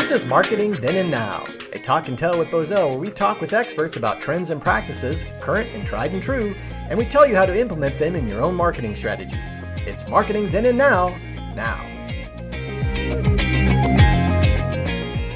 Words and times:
This 0.00 0.12
is 0.12 0.24
Marketing 0.24 0.72
Then 0.72 0.96
and 0.96 1.10
Now, 1.10 1.44
a 1.74 1.78
talk 1.78 2.08
and 2.08 2.16
tell 2.16 2.38
with 2.38 2.48
Bozell 2.48 2.88
where 2.88 2.98
we 2.98 3.10
talk 3.10 3.38
with 3.38 3.52
experts 3.52 3.96
about 3.96 4.18
trends 4.18 4.48
and 4.48 4.58
practices, 4.58 5.26
current 5.42 5.68
and 5.74 5.86
tried 5.86 6.14
and 6.14 6.22
true, 6.22 6.54
and 6.88 6.98
we 6.98 7.04
tell 7.04 7.26
you 7.26 7.36
how 7.36 7.44
to 7.44 7.54
implement 7.54 7.98
them 7.98 8.16
in 8.16 8.26
your 8.26 8.40
own 8.40 8.54
marketing 8.54 8.94
strategies. 8.94 9.60
It's 9.86 10.08
Marketing 10.08 10.48
Then 10.48 10.64
and 10.64 10.78
Now, 10.78 11.08
now. 11.54 11.76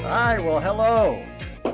Hi, 0.01 0.39
well, 0.39 0.59
hello. 0.59 1.23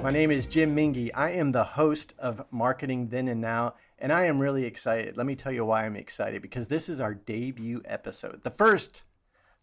My 0.04 0.12
name 0.12 0.30
is 0.30 0.46
Jim 0.46 0.76
Mingy. 0.76 1.12
I 1.16 1.30
am 1.30 1.54
the 1.54 1.64
host 1.64 2.14
of 2.20 2.44
Marketing 2.52 3.08
Then 3.08 3.30
and 3.30 3.40
Now, 3.40 3.76
and 4.00 4.12
I 4.12 4.26
am 4.26 4.38
really 4.38 4.66
excited. 4.66 5.16
Let 5.16 5.28
me 5.28 5.36
tell 5.36 5.54
you 5.54 5.64
why 5.64 5.86
I'm 5.86 5.96
excited 5.96 6.42
because 6.42 6.68
this 6.68 6.90
is 6.90 7.00
our 7.00 7.14
debut 7.14 7.82
episode, 7.86 8.42
the 8.44 8.52
first, 8.52 9.06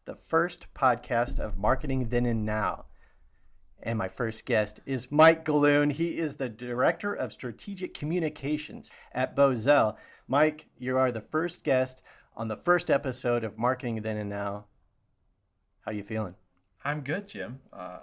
the 0.07 0.15
first 0.15 0.73
podcast 0.73 1.39
of 1.39 1.59
Marketing 1.59 2.09
Then 2.09 2.25
and 2.25 2.47
Now. 2.47 2.87
And 3.83 3.97
my 3.97 4.09
first 4.09 4.45
guest 4.45 4.81
is 4.87 5.13
Mike 5.13 5.45
Galoon. 5.45 5.93
He 5.93 6.19
is 6.19 6.37
the 6.37 6.49
Director 6.49 7.15
of 7.15 7.33
Strategic 7.33 7.95
Communications 7.95 8.93
at 9.13 9.37
Bozell. 9.37 9.97
Mike, 10.27 10.67
you 10.79 10.99
are 10.99 11.13
the 11.13 11.21
first 11.21 11.65
guest 11.65 12.03
on 12.37 12.49
the 12.49 12.57
first 12.57 12.91
episode 12.91 13.45
of 13.45 13.57
Marketing 13.57 14.03
Then 14.03 14.17
and 14.17 14.29
Now. 14.29 14.67
How 15.81 15.93
you 15.93 16.03
feeling? 16.03 16.35
I'm 16.85 17.03
good, 17.03 17.29
Jim. 17.29 17.61
Uh, 17.73 18.01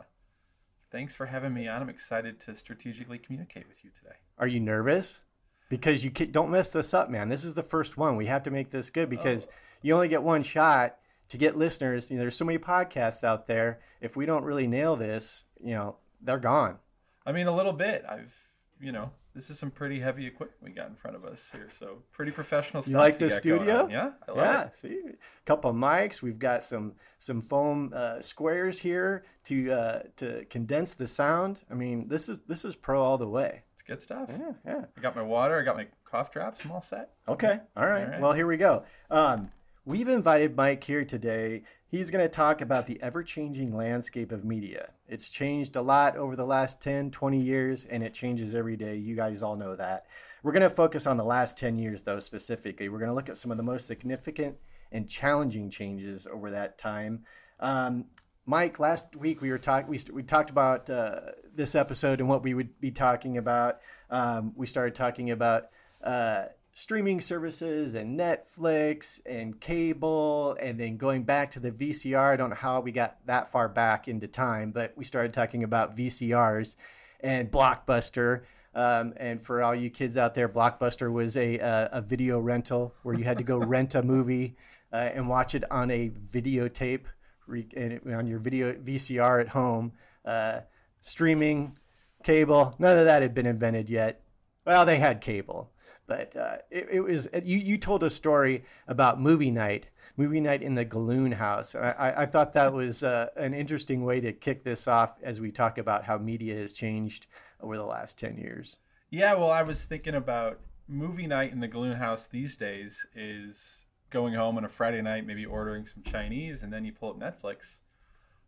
thanks 0.92 1.14
for 1.14 1.26
having 1.26 1.54
me 1.54 1.68
on. 1.68 1.82
I'm 1.82 1.90
excited 1.90 2.40
to 2.42 2.56
strategically 2.56 3.18
communicate 3.18 3.68
with 3.68 3.84
you 3.84 3.90
today. 3.92 4.16
Are 4.38 4.48
you 4.48 4.62
nervous? 4.62 5.24
Because 5.70 6.04
you 6.06 6.10
don't 6.10 6.52
mess 6.52 6.72
this 6.72 6.94
up, 6.94 7.10
man. 7.10 7.28
This 7.28 7.44
is 7.44 7.54
the 7.54 7.64
first 7.64 7.98
one. 7.98 8.16
We 8.16 8.28
have 8.28 8.44
to 8.44 8.52
make 8.52 8.70
this 8.70 8.90
good 8.90 9.10
because 9.10 9.48
oh. 9.48 9.54
you 9.82 9.94
only 9.94 10.08
get 10.08 10.24
one 10.24 10.42
shot 10.42 10.98
to 11.30 11.38
get 11.38 11.58
listeners. 11.58 12.10
You 12.10 12.18
know, 12.18 12.22
there's 12.22 12.36
so 12.36 12.46
many 12.46 12.60
podcasts 12.60 13.24
out 13.24 13.48
there. 13.48 13.80
If 14.02 14.16
we 14.16 14.26
don't 14.26 14.46
really 14.46 14.68
nail 14.68 14.96
this, 14.96 15.46
you 15.66 15.74
know, 15.74 15.98
they're 16.22 16.38
gone. 16.38 16.78
I 17.26 17.32
mean, 17.32 17.48
a 17.48 17.56
little 17.56 17.74
bit. 17.74 18.06
I've, 18.08 18.34
you 18.80 18.92
know, 18.92 19.10
this 19.34 19.50
is 19.50 19.58
some 19.58 19.72
pretty 19.72 20.00
heavy 20.00 20.26
equipment 20.28 20.62
we 20.64 20.70
got 20.70 20.88
in 20.88 20.96
front 20.96 21.18
of 21.18 21.26
us 21.26 21.52
here. 21.52 21.68
So 21.72 21.98
pretty 22.12 22.32
professional 22.32 22.84
stuff. 22.84 22.92
You 22.92 22.98
like 22.98 23.18
the 23.18 23.30
studio? 23.30 23.88
Yeah, 23.90 24.12
yeah. 24.34 24.66
It. 24.66 24.76
See, 24.76 25.02
a 25.08 25.46
couple 25.46 25.72
of 25.72 25.76
mics. 25.76 26.22
We've 26.22 26.40
got 26.40 26.64
some 26.64 26.94
some 27.18 27.42
foam 27.42 27.92
uh, 27.96 28.22
squares 28.22 28.80
here 28.80 29.26
to 29.46 29.72
uh, 29.72 30.00
to 30.18 30.46
condense 30.46 30.94
the 30.94 31.08
sound. 31.08 31.64
I 31.72 31.74
mean, 31.74 32.08
this 32.08 32.30
is 32.30 32.40
this 32.48 32.64
is 32.64 32.76
pro 32.76 33.02
all 33.02 33.18
the 33.18 33.28
way. 33.28 33.64
It's 33.74 33.82
good 33.82 34.02
stuff. 34.02 34.30
Yeah, 34.30 34.54
yeah. 34.66 34.86
I 34.98 35.02
got 35.02 35.16
my 35.16 35.24
water. 35.24 35.60
I 35.60 35.64
got 35.64 35.76
my 35.76 35.88
cough 36.06 36.32
drops. 36.32 36.64
I'm 36.64 36.72
all 36.72 36.82
set. 36.82 37.10
Okay. 37.28 37.60
All 37.76 37.88
right. 37.88 38.06
All 38.06 38.12
right. 38.12 38.22
Well, 38.22 38.34
here 38.34 38.48
we 38.48 38.58
go. 38.58 38.84
Um, 39.10 39.52
we've 39.84 40.08
invited 40.08 40.56
Mike 40.56 40.84
here 40.84 41.04
today 41.04 41.64
He's 41.96 42.12
going 42.12 42.26
to 42.26 42.30
talk 42.30 42.60
about 42.60 42.86
the 42.86 43.02
ever 43.02 43.24
changing 43.24 43.74
landscape 43.74 44.34
of 44.34 44.44
media. 44.44 44.90
It's 45.08 45.30
changed 45.30 45.78
a 45.78 45.82
lot 45.82 46.18
over 46.18 46.36
the 46.36 46.46
last 46.46 46.82
10, 46.82 47.10
20 47.10 47.40
years, 47.40 47.86
and 47.86 48.04
it 48.04 48.14
changes 48.14 48.54
every 48.54 48.76
day. 48.76 48.98
You 48.98 49.16
guys 49.16 49.42
all 49.42 49.56
know 49.56 49.78
that. 49.78 50.08
We're 50.44 50.52
going 50.52 50.64
to 50.64 50.70
focus 50.70 51.08
on 51.08 51.16
the 51.16 51.24
last 51.24 51.58
10 51.58 51.80
years, 51.80 52.04
though, 52.04 52.20
specifically. 52.20 52.90
We're 52.90 52.98
going 52.98 53.12
to 53.12 53.16
look 53.16 53.30
at 53.30 53.38
some 53.38 53.50
of 53.50 53.56
the 53.56 53.64
most 53.64 53.88
significant 53.88 54.58
and 54.92 55.10
challenging 55.10 55.70
changes 55.70 56.28
over 56.28 56.52
that 56.52 56.78
time. 56.78 57.24
Um, 57.62 58.08
Mike, 58.46 58.78
last 58.78 59.16
week 59.16 59.42
we 59.42 59.50
were 59.50 59.58
talking. 59.58 59.90
We, 59.90 60.00
we 60.12 60.22
talked 60.22 60.50
about 60.50 60.90
uh, 60.90 61.22
this 61.54 61.76
episode 61.76 62.20
and 62.20 62.28
what 62.28 62.44
we 62.44 62.56
would 62.56 62.78
be 62.82 62.92
talking 62.92 63.38
about. 63.38 63.80
Um, 64.10 64.52
we 64.58 64.66
started 64.66 64.96
talking 64.96 65.32
about 65.32 65.68
uh, 66.04 66.48
streaming 66.76 67.22
services 67.22 67.94
and 67.94 68.20
Netflix 68.20 69.22
and 69.26 69.60
cable, 69.62 70.58
and 70.60 70.78
then 70.78 70.98
going 70.98 71.24
back 71.24 71.50
to 71.50 71.60
the 71.62 71.72
VCR. 71.72 72.34
I 72.34 72.36
don't 72.36 72.50
know 72.50 72.56
how 72.56 72.82
we 72.82 72.92
got 72.92 73.26
that 73.28 73.48
far 73.48 73.70
back 73.70 74.10
into 74.10 74.28
time, 74.28 74.72
but 74.72 74.92
we 74.98 75.06
started 75.06 75.32
talking 75.32 75.64
about 75.64 75.96
VCRs 75.96 76.76
and 77.22 77.50
Blockbuster. 77.50 78.44
Um, 78.76 79.14
and 79.16 79.42
for 79.42 79.64
all 79.64 79.74
you 79.74 79.90
kids 79.90 80.18
out 80.18 80.34
there, 80.34 80.50
Blockbuster 80.50 81.12
was 81.12 81.38
a, 81.38 81.58
a, 81.60 81.90
a 81.94 82.02
video 82.02 82.42
rental 82.42 82.94
where 83.04 83.16
you 83.16 83.24
had 83.24 83.38
to 83.38 83.46
go 83.46 83.58
rent 83.66 83.96
a 83.96 84.04
movie 84.04 84.58
uh, 84.92 85.12
and 85.14 85.30
watch 85.30 85.56
it 85.56 85.64
on 85.72 85.90
a 85.92 86.10
videotape 86.10 87.06
re- 87.48 87.70
on 88.14 88.28
your 88.28 88.40
video 88.40 88.74
VCR 88.74 89.40
at 89.40 89.48
home. 89.48 89.94
Uh, 90.26 90.60
streaming, 91.00 91.78
cable, 92.26 92.76
none 92.80 92.98
of 92.98 93.06
that 93.06 93.22
had 93.22 93.34
been 93.34 93.46
invented 93.46 93.90
yet. 93.90 94.26
Well, 94.66 94.86
they 94.86 94.98
had 94.98 95.22
cable, 95.22 95.72
but 96.08 96.36
uh, 96.36 96.58
it, 96.70 96.88
it, 96.92 97.00
was 97.02 97.28
you. 97.44 97.58
You 97.58 97.78
told 97.78 98.04
a 98.04 98.10
story 98.10 98.64
about 98.88 99.20
movie 99.20 99.52
night, 99.52 99.90
movie 100.18 100.40
night 100.40 100.62
in 100.62 100.76
the 100.76 100.86
Galoon 100.86 101.34
House. 101.34 101.76
I, 101.76 102.14
I 102.18 102.26
thought 102.26 102.54
that 102.54 102.72
was 102.72 103.04
uh, 103.04 103.30
an 103.38 103.54
interesting 103.54 104.04
way 104.04 104.20
to 104.22 104.32
kick 104.32 104.64
this 104.64 104.88
off 104.88 105.18
as 105.24 105.42
we 105.42 105.52
talk 105.52 105.78
about 105.78 106.04
how 106.04 106.18
media 106.18 106.56
has 106.56 106.74
changed 106.74 107.28
over 107.62 107.78
the 107.78 107.86
last 107.86 108.18
ten 108.18 108.38
years. 108.38 108.78
Yeah, 109.10 109.34
well, 109.34 109.52
I 109.52 109.64
was 109.64 109.86
thinking 109.86 110.16
about 110.16 110.60
movie 110.88 111.28
night 111.28 111.52
in 111.52 111.60
the 111.60 111.70
Galoon 111.70 111.96
House 111.96 112.28
these 112.28 112.56
days 112.56 113.06
is 113.16 113.86
going 114.10 114.34
home 114.34 114.58
on 114.58 114.66
a 114.66 114.70
Friday 114.70 115.02
night, 115.02 115.26
maybe 115.26 115.46
ordering 115.46 115.86
some 115.86 116.04
Chinese, 116.04 116.64
and 116.64 116.72
then 116.72 116.86
you 116.86 116.94
pull 116.94 117.10
up 117.10 117.20
Netflix 117.20 117.82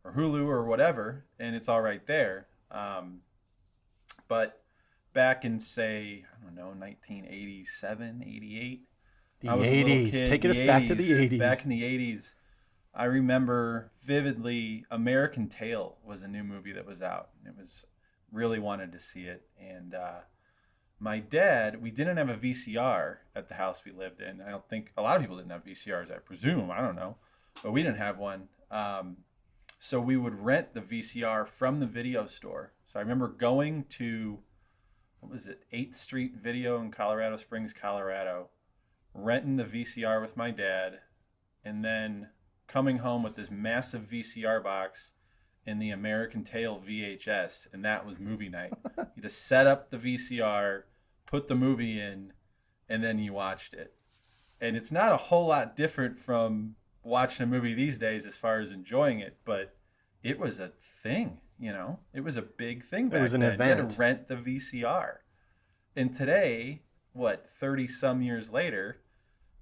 or 0.03 0.13
Hulu 0.13 0.45
or 0.45 0.63
whatever, 0.65 1.25
and 1.39 1.55
it's 1.55 1.67
all 1.67 1.81
right 1.81 2.05
there. 2.05 2.47
Um, 2.71 3.21
but 4.27 4.61
back 5.17 5.45
in 5.45 5.59
say 5.59 6.23
I 6.31 6.45
don't 6.45 6.53
know 6.53 6.67
1987, 6.67 8.23
88. 8.23 8.81
The 9.39 9.47
80s. 9.47 10.25
Taking 10.27 10.51
us 10.51 10.61
80s, 10.61 10.67
back 10.67 10.85
to 10.85 10.93
the 10.93 11.09
80s. 11.09 11.39
Back 11.39 11.63
in 11.63 11.71
the 11.71 11.81
80s, 11.81 12.35
I 12.93 13.05
remember 13.05 13.91
vividly 14.03 14.85
American 14.91 15.47
Tail 15.47 15.97
was 16.05 16.21
a 16.21 16.27
new 16.27 16.43
movie 16.43 16.71
that 16.73 16.85
was 16.85 17.01
out. 17.01 17.29
It 17.47 17.55
was 17.57 17.87
really 18.31 18.59
wanted 18.59 18.91
to 18.91 18.99
see 18.99 19.23
it 19.23 19.41
and 19.59 19.95
uh, 19.95 20.19
my 20.99 21.17
dad, 21.17 21.81
we 21.81 21.89
didn't 21.89 22.17
have 22.17 22.29
a 22.29 22.35
VCR 22.35 23.17
at 23.35 23.49
the 23.49 23.55
house 23.55 23.83
we 23.85 23.91
lived 23.91 24.21
in. 24.21 24.39
I 24.41 24.51
don't 24.51 24.67
think 24.69 24.91
a 24.97 25.01
lot 25.01 25.15
of 25.15 25.21
people 25.23 25.37
didn't 25.37 25.51
have 25.51 25.63
VCRs, 25.63 26.11
I 26.11 26.19
presume. 26.19 26.69
I 26.71 26.81
don't 26.81 26.95
know. 26.95 27.17
But 27.63 27.71
we 27.71 27.81
didn't 27.81 27.97
have 27.97 28.17
one. 28.19 28.47
Um, 28.71 29.17
so 29.79 29.99
we 29.99 30.17
would 30.17 30.33
rent 30.39 30.73
the 30.73 30.81
VCR 30.81 31.47
from 31.47 31.79
the 31.79 31.85
video 31.85 32.25
store. 32.25 32.73
So 32.85 32.99
I 32.99 33.03
remember 33.03 33.27
going 33.27 33.85
to 33.89 34.39
what 35.19 35.31
was 35.31 35.47
it, 35.47 35.63
8th 35.73 35.95
Street 35.95 36.35
Video 36.35 36.79
in 36.81 36.91
Colorado 36.91 37.35
Springs, 37.35 37.73
Colorado, 37.73 38.49
renting 39.13 39.55
the 39.55 39.63
VCR 39.63 40.21
with 40.21 40.37
my 40.37 40.51
dad, 40.51 40.99
and 41.63 41.83
then 41.83 42.29
coming 42.67 42.97
home 42.97 43.23
with 43.23 43.35
this 43.35 43.49
massive 43.49 44.03
VCR 44.03 44.63
box 44.63 45.13
in 45.65 45.79
the 45.79 45.91
American 45.91 46.43
Tail 46.43 46.79
VHS, 46.79 47.73
and 47.73 47.83
that 47.83 48.05
was 48.05 48.19
movie 48.19 48.49
night. 48.49 48.73
you 49.15 49.21
just 49.21 49.47
set 49.47 49.67
up 49.67 49.89
the 49.89 49.97
VCR, 49.97 50.83
put 51.25 51.47
the 51.47 51.55
movie 51.55 51.99
in, 51.99 52.31
and 52.89 53.03
then 53.03 53.19
you 53.19 53.33
watched 53.33 53.73
it. 53.73 53.93
And 54.61 54.75
it's 54.75 54.91
not 54.91 55.11
a 55.11 55.17
whole 55.17 55.47
lot 55.47 55.75
different 55.75 56.17
from 56.17 56.75
watching 57.03 57.43
a 57.43 57.47
movie 57.47 57.73
these 57.73 57.97
days 57.97 58.25
as 58.25 58.37
far 58.37 58.59
as 58.59 58.71
enjoying 58.71 59.19
it, 59.19 59.37
but 59.45 59.75
it 60.23 60.39
was 60.39 60.59
a 60.59 60.69
thing. 61.01 61.39
You 61.59 61.71
know, 61.71 61.99
it 62.13 62.21
was 62.21 62.37
a 62.37 62.41
big 62.41 62.83
thing. 62.83 63.11
it 63.11 63.19
was 63.19 63.33
an 63.33 63.41
then. 63.41 63.53
event. 63.53 63.77
You 63.77 63.83
had 63.83 63.89
to 63.89 63.99
rent 63.99 64.27
the 64.27 64.35
VCR, 64.35 65.17
and 65.95 66.13
today, 66.13 66.81
what 67.13 67.47
thirty 67.49 67.87
some 67.87 68.21
years 68.21 68.51
later, 68.51 69.01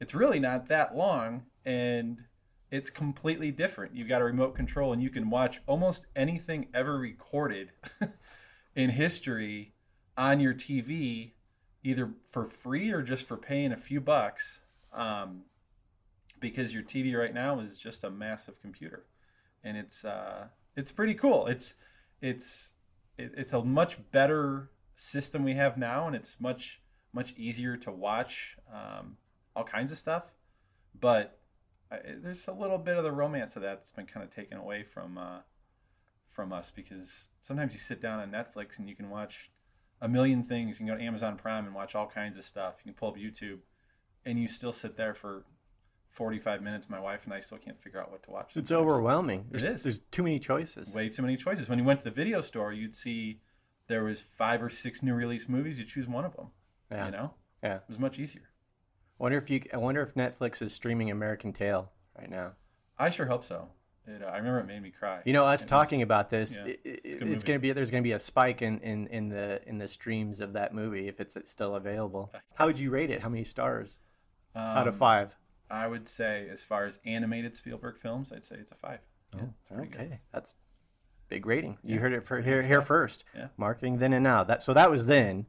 it's 0.02 0.14
really 0.14 0.40
not 0.40 0.68
that 0.68 0.96
long, 0.96 1.44
and 1.64 2.22
it's 2.72 2.90
completely 2.90 3.52
different. 3.52 3.96
You've 3.96 4.10
got 4.10 4.22
a 4.22 4.26
remote 4.26 4.56
control, 4.56 4.92
and 4.92 5.02
you 5.02 5.10
can 5.10 5.30
watch 5.30 5.62
almost 5.68 6.08
anything 6.16 6.68
ever 6.74 6.98
recorded 6.98 7.72
in 8.76 8.90
history 8.90 9.74
on 10.18 10.40
your 10.40 10.54
TV, 10.54 11.32
either 11.84 12.12
for 12.28 12.46
free 12.46 12.92
or 12.92 13.02
just 13.02 13.28
for 13.28 13.38
paying 13.38 13.72
a 13.72 13.78
few 13.78 14.02
bucks. 14.02 14.62
Um, 14.94 15.44
because 16.40 16.74
your 16.74 16.84
TV 16.84 17.18
right 17.18 17.34
now 17.34 17.60
is 17.60 17.80
just 17.80 18.04
a 18.04 18.10
massive 18.10 18.62
computer, 18.62 19.06
and 19.64 19.78
it's 19.78 20.04
uh, 20.06 20.48
it's 20.76 20.92
pretty 20.92 21.14
cool. 21.14 21.48
It's 21.48 21.76
it's 22.22 22.74
it's 23.18 23.54
a 23.54 23.64
much 23.64 23.98
better 24.12 24.70
system 24.94 25.44
we 25.44 25.54
have 25.54 25.78
now, 25.78 26.08
and 26.08 26.16
it's 26.16 26.40
much 26.40 26.82
much 27.14 27.34
easier 27.38 27.78
to 27.78 27.92
watch 27.92 28.58
um, 28.74 29.18
all 29.56 29.64
kinds 29.64 29.92
of 29.92 29.98
stuff. 29.98 30.34
But 31.00 31.40
I, 31.92 32.00
there's 32.18 32.48
a 32.48 32.54
little 32.54 32.78
bit 32.78 32.98
of 32.98 33.04
the 33.04 33.12
romance 33.12 33.56
of 33.56 33.62
that 33.62 33.76
that's 33.76 33.92
been 33.92 34.06
kind 34.06 34.24
of 34.24 34.30
taken 34.30 34.58
away 34.58 34.84
from 34.84 35.18
uh, 35.18 35.40
from 36.30 36.52
us 36.52 36.72
because 36.72 37.30
sometimes 37.40 37.74
you 37.74 37.80
sit 37.80 38.02
down 38.02 38.20
on 38.20 38.32
Netflix 38.32 38.80
and 38.80 38.90
you 38.90 38.96
can 38.96 39.10
watch 39.10 39.50
a 40.02 40.10
million 40.10 40.44
things. 40.44 40.80
You 40.80 40.86
can 40.86 40.94
go 40.94 41.00
to 41.00 41.06
Amazon 41.06 41.38
Prime 41.38 41.66
and 41.66 41.74
watch 41.74 41.96
all 41.96 42.08
kinds 42.08 42.36
of 42.38 42.44
stuff. 42.44 42.76
You 42.84 42.92
can 42.92 43.00
pull 43.00 43.10
up 43.10 43.18
YouTube, 43.18 43.60
and 44.26 44.40
you 44.40 44.48
still 44.48 44.74
sit 44.74 44.98
there 44.98 45.14
for 45.14 45.46
45 46.16 46.62
minutes, 46.62 46.90
my 46.90 47.00
wife 47.00 47.26
and 47.26 47.34
I 47.34 47.42
still 47.42 47.58
can't 47.58 47.80
figure 47.80 48.02
out 48.02 48.10
what 48.10 48.24
to 48.24 48.32
watch. 48.32 48.54
Sometimes. 48.54 48.72
It's 48.72 48.72
overwhelming. 48.72 49.46
There's, 49.52 49.64
it 49.64 49.72
is. 49.72 49.84
There's 49.84 50.00
too 50.00 50.24
many 50.24 50.40
choices. 50.40 50.96
Way 50.96 51.10
too 51.10 51.22
many 51.22 51.36
choices. 51.36 51.68
When 51.68 51.78
you 51.78 51.84
went 51.86 52.00
to 52.00 52.06
the 52.06 52.12
video 52.12 52.40
store, 52.42 52.72
you'd 52.72 52.96
see 52.96 53.42
there 53.88 54.06
was 54.06 54.22
five 54.22 54.64
or 54.64 54.70
six 54.70 55.04
new 55.04 55.14
release 55.14 55.50
movies. 55.50 55.78
You 55.78 55.86
choose 55.86 56.08
one 56.08 56.24
of 56.24 56.36
them. 56.36 56.48
Yeah. 56.90 57.06
You 57.08 57.12
know. 57.12 57.34
Yeah. 57.62 57.76
It 57.76 57.84
was 57.90 58.00
much 58.00 58.18
easier. 58.18 58.44
I 59.20 59.24
wonder 59.24 59.38
if 59.38 59.50
you. 59.50 59.62
I 59.74 59.78
wonder 59.78 60.02
if 60.02 60.14
Netflix 60.14 60.62
is 60.62 60.74
streaming 60.74 61.12
American 61.12 61.52
Tail 61.52 61.92
right 62.18 62.30
now. 62.30 62.54
I 62.98 63.10
sure 63.10 63.26
hope 63.26 63.44
so. 63.44 63.68
It, 64.08 64.22
uh, 64.22 64.28
I 64.28 64.38
remember 64.38 64.60
it 64.60 64.68
made 64.68 64.82
me 64.82 64.92
cry. 64.92 65.22
You 65.26 65.34
know, 65.34 65.46
us 65.46 65.64
It 65.64 65.68
talking 65.68 66.02
about 66.02 66.30
this, 66.30 66.60
yeah, 66.60 66.74
it, 66.74 66.80
it's 66.84 67.26
it's, 67.26 67.44
going 67.44 67.58
to 67.58 67.62
be 67.62 67.72
there's 67.72 67.90
going 67.92 68.04
to 68.04 68.08
be 68.08 68.14
a 68.14 68.20
spike 68.20 68.62
in, 68.62 68.80
in, 68.82 69.08
in 69.08 69.30
the 69.30 69.62
in 69.68 69.78
the 69.80 69.88
streams 69.88 70.40
of 70.40 70.54
that 70.54 70.74
movie 70.74 71.08
if 71.08 71.20
it's 71.20 71.38
still 71.46 71.76
available. 71.76 72.32
How 72.54 72.68
would 72.68 72.78
you 72.78 72.92
rate 72.92 73.10
it? 73.10 73.22
How 73.22 73.30
many 73.30 73.44
stars 73.44 74.00
out 74.56 74.88
of 74.88 74.94
Um, 74.94 75.00
five? 75.00 75.36
I 75.70 75.88
would 75.88 76.08
say, 76.08 76.48
as 76.52 76.64
far 76.64 76.86
as 76.86 77.00
animated 77.06 77.56
Spielberg 77.56 77.98
films, 77.98 78.32
I'd 78.32 78.46
say 78.46 78.56
it's 78.58 78.72
a 78.72 78.76
five. 78.76 79.00
Yeah, 79.36 79.44
it's 79.60 79.70
pretty 79.70 79.88
good. 79.92 80.02
Okay, 80.02 80.20
that's 80.32 80.54
big 81.30 81.46
rating. 81.46 81.78
You 81.84 81.96
Yeah, 81.96 82.02
heard 82.02 82.14
it 82.14 82.26
for 82.26 82.42
here 82.42 82.62
here 82.62 82.82
first. 82.82 83.26
Yeah. 83.36 83.48
Marketing 83.58 83.98
then 83.98 84.14
and 84.14 84.24
now. 84.24 84.44
That 84.44 84.62
so 84.62 84.74
that 84.74 84.92
was 84.92 85.06
then. 85.06 85.48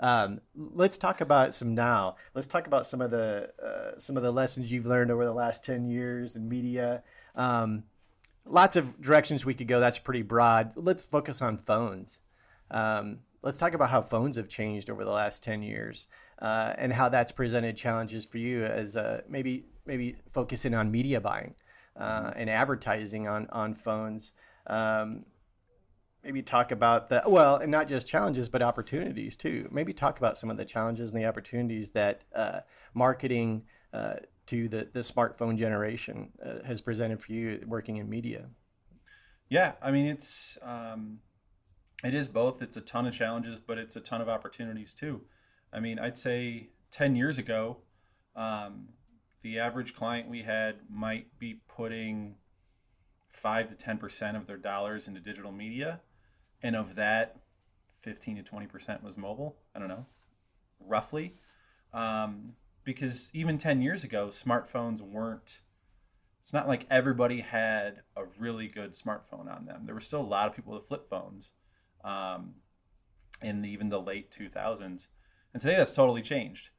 Um, 0.00 0.40
let's 0.54 0.96
talk 0.96 1.20
about 1.20 1.54
some 1.54 1.74
now. 1.74 2.16
Let's 2.34 2.46
talk 2.46 2.66
about 2.66 2.86
some 2.86 3.00
of 3.00 3.10
the 3.10 3.50
uh, 3.62 3.98
some 3.98 4.16
of 4.16 4.22
the 4.22 4.30
lessons 4.30 4.72
you've 4.72 4.86
learned 4.86 5.10
over 5.10 5.24
the 5.24 5.32
last 5.32 5.64
ten 5.64 5.86
years 5.86 6.36
in 6.36 6.48
media. 6.48 7.02
Um, 7.34 7.84
lots 8.44 8.76
of 8.76 9.00
directions 9.00 9.44
we 9.44 9.54
could 9.54 9.68
go. 9.68 9.80
That's 9.80 9.98
pretty 9.98 10.22
broad. 10.22 10.72
Let's 10.76 11.04
focus 11.04 11.42
on 11.42 11.56
phones. 11.56 12.20
Um, 12.70 13.18
let's 13.42 13.58
talk 13.58 13.74
about 13.74 13.90
how 13.90 14.00
phones 14.00 14.36
have 14.36 14.48
changed 14.48 14.88
over 14.88 15.04
the 15.04 15.10
last 15.10 15.42
ten 15.42 15.62
years 15.62 16.06
uh, 16.40 16.74
and 16.78 16.92
how 16.92 17.08
that's 17.08 17.32
presented 17.32 17.76
challenges 17.76 18.24
for 18.24 18.38
you 18.38 18.64
as 18.64 18.96
uh, 18.96 19.22
maybe 19.28 19.66
maybe 19.86 20.16
focusing 20.30 20.74
on 20.74 20.90
media 20.90 21.20
buying 21.20 21.54
uh, 21.96 22.32
and 22.36 22.48
advertising 22.48 23.26
on 23.26 23.48
on 23.50 23.74
phones. 23.74 24.32
Um, 24.66 25.24
maybe 26.22 26.42
talk 26.42 26.72
about 26.72 27.08
the 27.08 27.22
well, 27.26 27.56
and 27.56 27.70
not 27.70 27.88
just 27.88 28.06
challenges, 28.06 28.48
but 28.48 28.62
opportunities 28.62 29.36
too. 29.36 29.68
Maybe 29.72 29.92
talk 29.92 30.18
about 30.18 30.38
some 30.38 30.50
of 30.50 30.56
the 30.56 30.64
challenges 30.64 31.10
and 31.10 31.20
the 31.20 31.26
opportunities 31.26 31.90
that 31.90 32.24
uh, 32.34 32.60
marketing 32.94 33.64
uh, 33.92 34.16
to 34.46 34.68
the 34.68 34.88
the 34.92 35.00
smartphone 35.00 35.56
generation 35.56 36.30
uh, 36.44 36.64
has 36.64 36.80
presented 36.80 37.20
for 37.20 37.32
you 37.32 37.64
working 37.66 37.96
in 37.96 38.08
media. 38.08 38.46
Yeah, 39.48 39.72
I 39.82 39.90
mean 39.90 40.06
it's 40.06 40.58
um, 40.62 41.18
it 42.04 42.14
is 42.14 42.28
both. 42.28 42.62
It's 42.62 42.76
a 42.76 42.80
ton 42.82 43.06
of 43.06 43.14
challenges, 43.14 43.58
but 43.58 43.78
it's 43.78 43.96
a 43.96 44.00
ton 44.00 44.20
of 44.20 44.28
opportunities 44.28 44.94
too. 44.94 45.22
I 45.72 45.80
mean, 45.80 45.98
I'd 45.98 46.16
say 46.16 46.70
ten 46.90 47.16
years 47.16 47.38
ago, 47.38 47.78
um, 48.36 48.88
the 49.42 49.58
average 49.58 49.94
client 49.94 50.28
we 50.28 50.42
had 50.42 50.76
might 50.90 51.26
be 51.38 51.60
putting 51.68 52.34
five 53.26 53.68
to 53.68 53.74
ten 53.74 53.98
percent 53.98 54.36
of 54.36 54.46
their 54.46 54.56
dollars 54.56 55.08
into 55.08 55.20
digital 55.20 55.52
media, 55.52 56.00
and 56.62 56.76
of 56.76 56.94
that, 56.96 57.36
fifteen 58.00 58.36
to 58.36 58.42
twenty 58.42 58.66
percent 58.66 59.02
was 59.02 59.16
mobile. 59.16 59.56
I 59.74 59.78
don't 59.78 59.88
know, 59.88 60.06
roughly, 60.80 61.32
um, 61.92 62.54
because 62.84 63.30
even 63.34 63.58
ten 63.58 63.82
years 63.82 64.04
ago, 64.04 64.28
smartphones 64.28 65.00
weren't 65.00 65.60
it's 66.48 66.52
not 66.54 66.66
like 66.66 66.86
everybody 66.90 67.40
had 67.40 68.00
a 68.16 68.24
really 68.38 68.68
good 68.68 68.92
smartphone 68.92 69.54
on 69.54 69.66
them. 69.66 69.82
There 69.84 69.94
were 69.94 70.00
still 70.00 70.20
a 70.20 70.22
lot 70.22 70.48
of 70.48 70.54
people 70.54 70.72
with 70.72 70.86
flip 70.86 71.08
phones 71.10 71.52
um, 72.04 72.54
in 73.42 73.60
the, 73.60 73.68
even 73.68 73.88
the 73.88 74.00
late 74.00 74.30
2000s. 74.30 75.08
And 75.52 75.62
today 75.62 75.76
that's 75.76 75.94
totally 75.94 76.22
changed. 76.22 76.70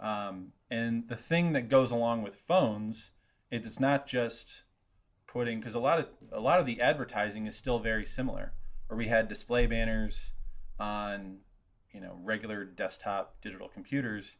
Um, 0.00 0.52
and 0.70 1.08
the 1.08 1.16
thing 1.16 1.52
that 1.54 1.68
goes 1.68 1.90
along 1.90 2.22
with 2.22 2.36
phones 2.36 3.10
is 3.50 3.66
it's 3.66 3.80
not 3.80 4.06
just 4.06 4.62
putting 5.26 5.60
because 5.60 5.74
a 5.74 5.80
lot 5.80 5.98
of 5.98 6.08
a 6.32 6.40
lot 6.40 6.60
of 6.60 6.66
the 6.66 6.80
advertising 6.80 7.46
is 7.46 7.56
still 7.56 7.78
very 7.78 8.04
similar. 8.04 8.52
Where 8.86 8.96
we 8.96 9.08
had 9.08 9.28
display 9.28 9.66
banners 9.66 10.32
on 10.78 11.38
you 11.92 12.00
know 12.00 12.18
regular 12.22 12.64
desktop 12.64 13.40
digital 13.40 13.68
computers, 13.68 14.36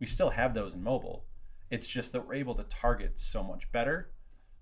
we 0.00 0.06
still 0.06 0.30
have 0.30 0.54
those 0.54 0.74
in 0.74 0.82
mobile. 0.82 1.24
It's 1.70 1.88
just 1.88 2.12
that 2.12 2.26
we're 2.26 2.34
able 2.34 2.54
to 2.54 2.64
target 2.64 3.18
so 3.18 3.42
much 3.42 3.70
better 3.72 4.10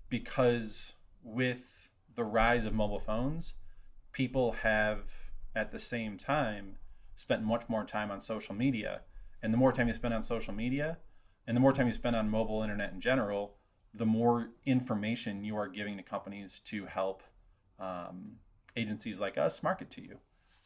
because 0.09 0.93
with 1.23 1.89
the 2.15 2.23
rise 2.23 2.65
of 2.65 2.73
mobile 2.73 2.99
phones, 2.99 3.53
people 4.11 4.53
have 4.53 5.11
at 5.55 5.71
the 5.71 5.79
same 5.79 6.17
time 6.17 6.75
spent 7.17 7.43
much 7.43 7.67
more 7.67 7.83
time 7.83 8.11
on 8.11 8.21
social 8.21 8.55
media. 8.55 9.01
And 9.41 9.51
the 9.51 9.57
more 9.57 9.73
time 9.73 9.87
you 9.87 9.93
spend 9.93 10.13
on 10.13 10.21
social 10.21 10.53
media 10.53 10.97
and 11.47 11.57
the 11.57 11.61
more 11.61 11.73
time 11.73 11.87
you 11.87 11.93
spend 11.93 12.15
on 12.15 12.29
mobile 12.29 12.61
internet 12.61 12.93
in 12.93 13.01
general, 13.01 13.55
the 13.93 14.05
more 14.05 14.51
information 14.65 15.43
you 15.43 15.57
are 15.57 15.67
giving 15.67 15.97
to 15.97 16.03
companies 16.03 16.59
to 16.59 16.85
help 16.85 17.23
um, 17.79 18.33
agencies 18.75 19.19
like 19.19 19.37
us 19.37 19.63
market 19.63 19.89
to 19.91 20.01
you. 20.01 20.19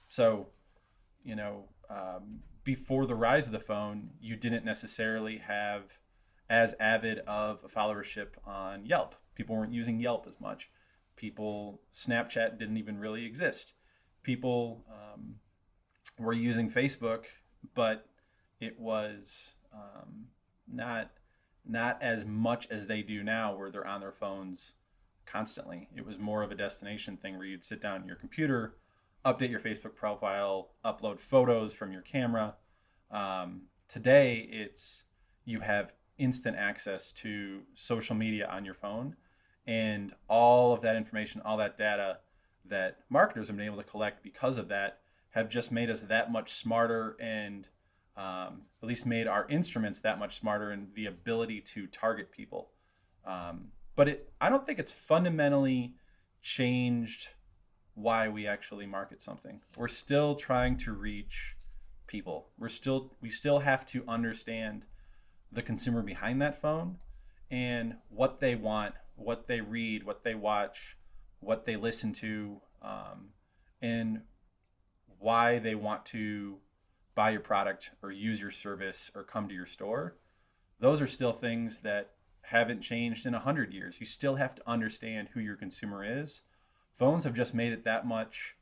So, 0.07 0.48
you 1.24 1.36
know, 1.36 1.69
um, 1.89 2.42
before 2.65 3.06
the 3.06 3.15
rise 3.15 3.45
of 3.45 3.53
the 3.53 3.59
phone, 3.59 4.09
you 4.19 4.36
didn't 4.36 4.65
necessarily 4.65 5.38
have 5.38 5.98
as 6.50 6.75
avid 6.81 7.19
of 7.19 7.63
a 7.63 7.69
followership 7.69 8.27
on 8.45 8.86
Yelp. 8.86 9.15
People 9.36 9.56
weren't 9.56 9.74
using 9.74 10.01
Yelp 10.01 10.27
as 10.27 10.42
much. 10.42 10.69
People, 11.15 11.81
Snapchat 11.94 12.59
didn't 12.59 12.77
even 12.77 13.00
really 13.00 13.25
exist. 13.25 13.74
People 14.24 14.83
um, 14.92 15.36
were 16.19 16.33
using 16.33 16.69
Facebook, 16.69 17.25
but 17.74 18.06
it 18.59 18.80
was 18.80 19.56
um, 19.74 20.27
not 20.71 21.12
not 21.63 22.01
as 22.01 22.25
much 22.25 22.68
as 22.71 22.88
they 22.88 23.03
do 23.03 23.24
now, 23.24 23.56
where 23.56 23.69
they're 23.69 23.86
on 23.86 24.01
their 24.01 24.12
phones 24.12 24.74
constantly. 25.25 25.88
It 25.95 26.06
was 26.06 26.18
more 26.18 26.42
of 26.42 26.51
a 26.51 26.56
destination 26.56 27.18
thing 27.18 27.38
where 27.38 27.45
you'd 27.45 27.63
sit 27.63 27.81
down 27.81 28.01
at 28.01 28.07
your 28.07 28.15
computer, 28.15 28.77
update 29.25 29.51
your 29.51 29.59
Facebook 29.59 29.95
profile, 29.95 30.71
upload 30.83 31.19
photos 31.19 31.74
from 31.74 31.92
your 31.92 32.01
camera. 32.01 32.56
Um, 33.12 33.63
today, 33.88 34.48
it's 34.51 35.03
you 35.45 35.59
have 35.59 35.94
instant 36.18 36.57
access 36.57 37.12
to 37.12 37.62
social 37.74 38.15
media 38.15 38.48
on 38.51 38.65
your 38.65 38.74
phone, 38.74 39.15
and 39.68 40.13
all 40.27 40.74
of 40.74 40.81
that 40.81 40.95
information, 40.95 41.42
all 41.45 41.57
that 41.57 41.77
data 41.77 42.19
that 42.65 43.00
marketers 43.09 43.48
have 43.48 43.57
been 43.57 43.65
able 43.65 43.77
to 43.77 43.83
collect 43.83 44.24
because 44.24 44.57
of 44.57 44.68
that 44.69 45.00
have 45.31 45.50
just 45.50 45.72
made 45.72 45.89
us 45.89 46.01
that 46.01 46.31
much 46.31 46.50
smarter 46.50 47.16
and 47.19 47.68
um, 48.18 48.62
at 48.81 48.88
least 48.88 49.06
made 49.06 49.28
our 49.28 49.48
instruments 49.50 50.00
that 50.01 50.19
much 50.19 50.36
smarter 50.36 50.72
in 50.72 50.88
the 50.95 51.07
ability 51.07 51.62
to 51.62 51.88
target 51.88 52.31
people. 52.31 52.69
Um, 53.25 53.72
but 53.95 54.07
it, 54.07 54.33
I 54.39 54.50
don't 54.50 54.66
think 54.66 54.80
it's 54.80 54.92
fundamentally 54.92 55.94
changed 56.42 57.30
why 57.95 58.28
we 58.30 58.48
actually 58.48 58.86
market 58.86 59.22
something. 59.22 59.62
We're 59.78 59.88
still 59.88 60.36
trying 60.36 60.78
to 60.78 60.94
reach 60.94 61.56
people. 62.07 62.48
We're 62.57 62.69
still 62.69 63.12
we 63.22 63.30
still 63.30 63.60
have 63.60 63.86
to 63.88 64.04
understand 64.07 64.84
the 65.51 65.62
consumer 65.62 66.01
behind 66.01 66.42
that 66.42 66.60
phone 66.60 66.98
and 67.50 67.95
what 68.10 68.39
they 68.39 68.56
want, 68.56 68.95
what 69.16 69.48
they 69.48 69.62
read, 69.62 70.04
what 70.04 70.24
they 70.24 70.36
watch, 70.36 70.98
what 71.39 71.65
they 71.65 71.75
listen 71.75 72.13
to, 72.13 72.58
um, 72.82 73.29
and 73.82 74.22
why 75.22 75.60
they 75.60 75.75
want 75.75 76.06
to 76.08 76.58
buy 77.16 77.30
your 77.30 77.42
product 77.42 77.92
or 78.01 78.12
use 78.12 78.42
your 78.42 78.51
service 78.51 79.12
or 79.16 79.24
come 79.24 79.48
to 79.48 79.54
your 79.54 79.66
store. 79.66 80.18
Those 80.80 81.01
are 81.01 81.08
still 81.08 81.32
things 81.32 81.78
that 81.80 82.12
haven't 82.42 82.82
changed 82.82 83.28
in 83.28 83.34
100 83.34 83.74
years. 83.74 84.00
You 84.00 84.06
still 84.06 84.36
have 84.36 84.56
to 84.56 84.70
understand 84.70 85.30
who 85.32 85.40
your 85.40 85.56
consumer 85.56 86.04
is. 86.04 86.42
Phones 86.96 87.24
have 87.24 87.34
just 87.34 87.54
made 87.54 87.72
it 87.72 87.84
that 87.86 88.08
much 88.08 88.56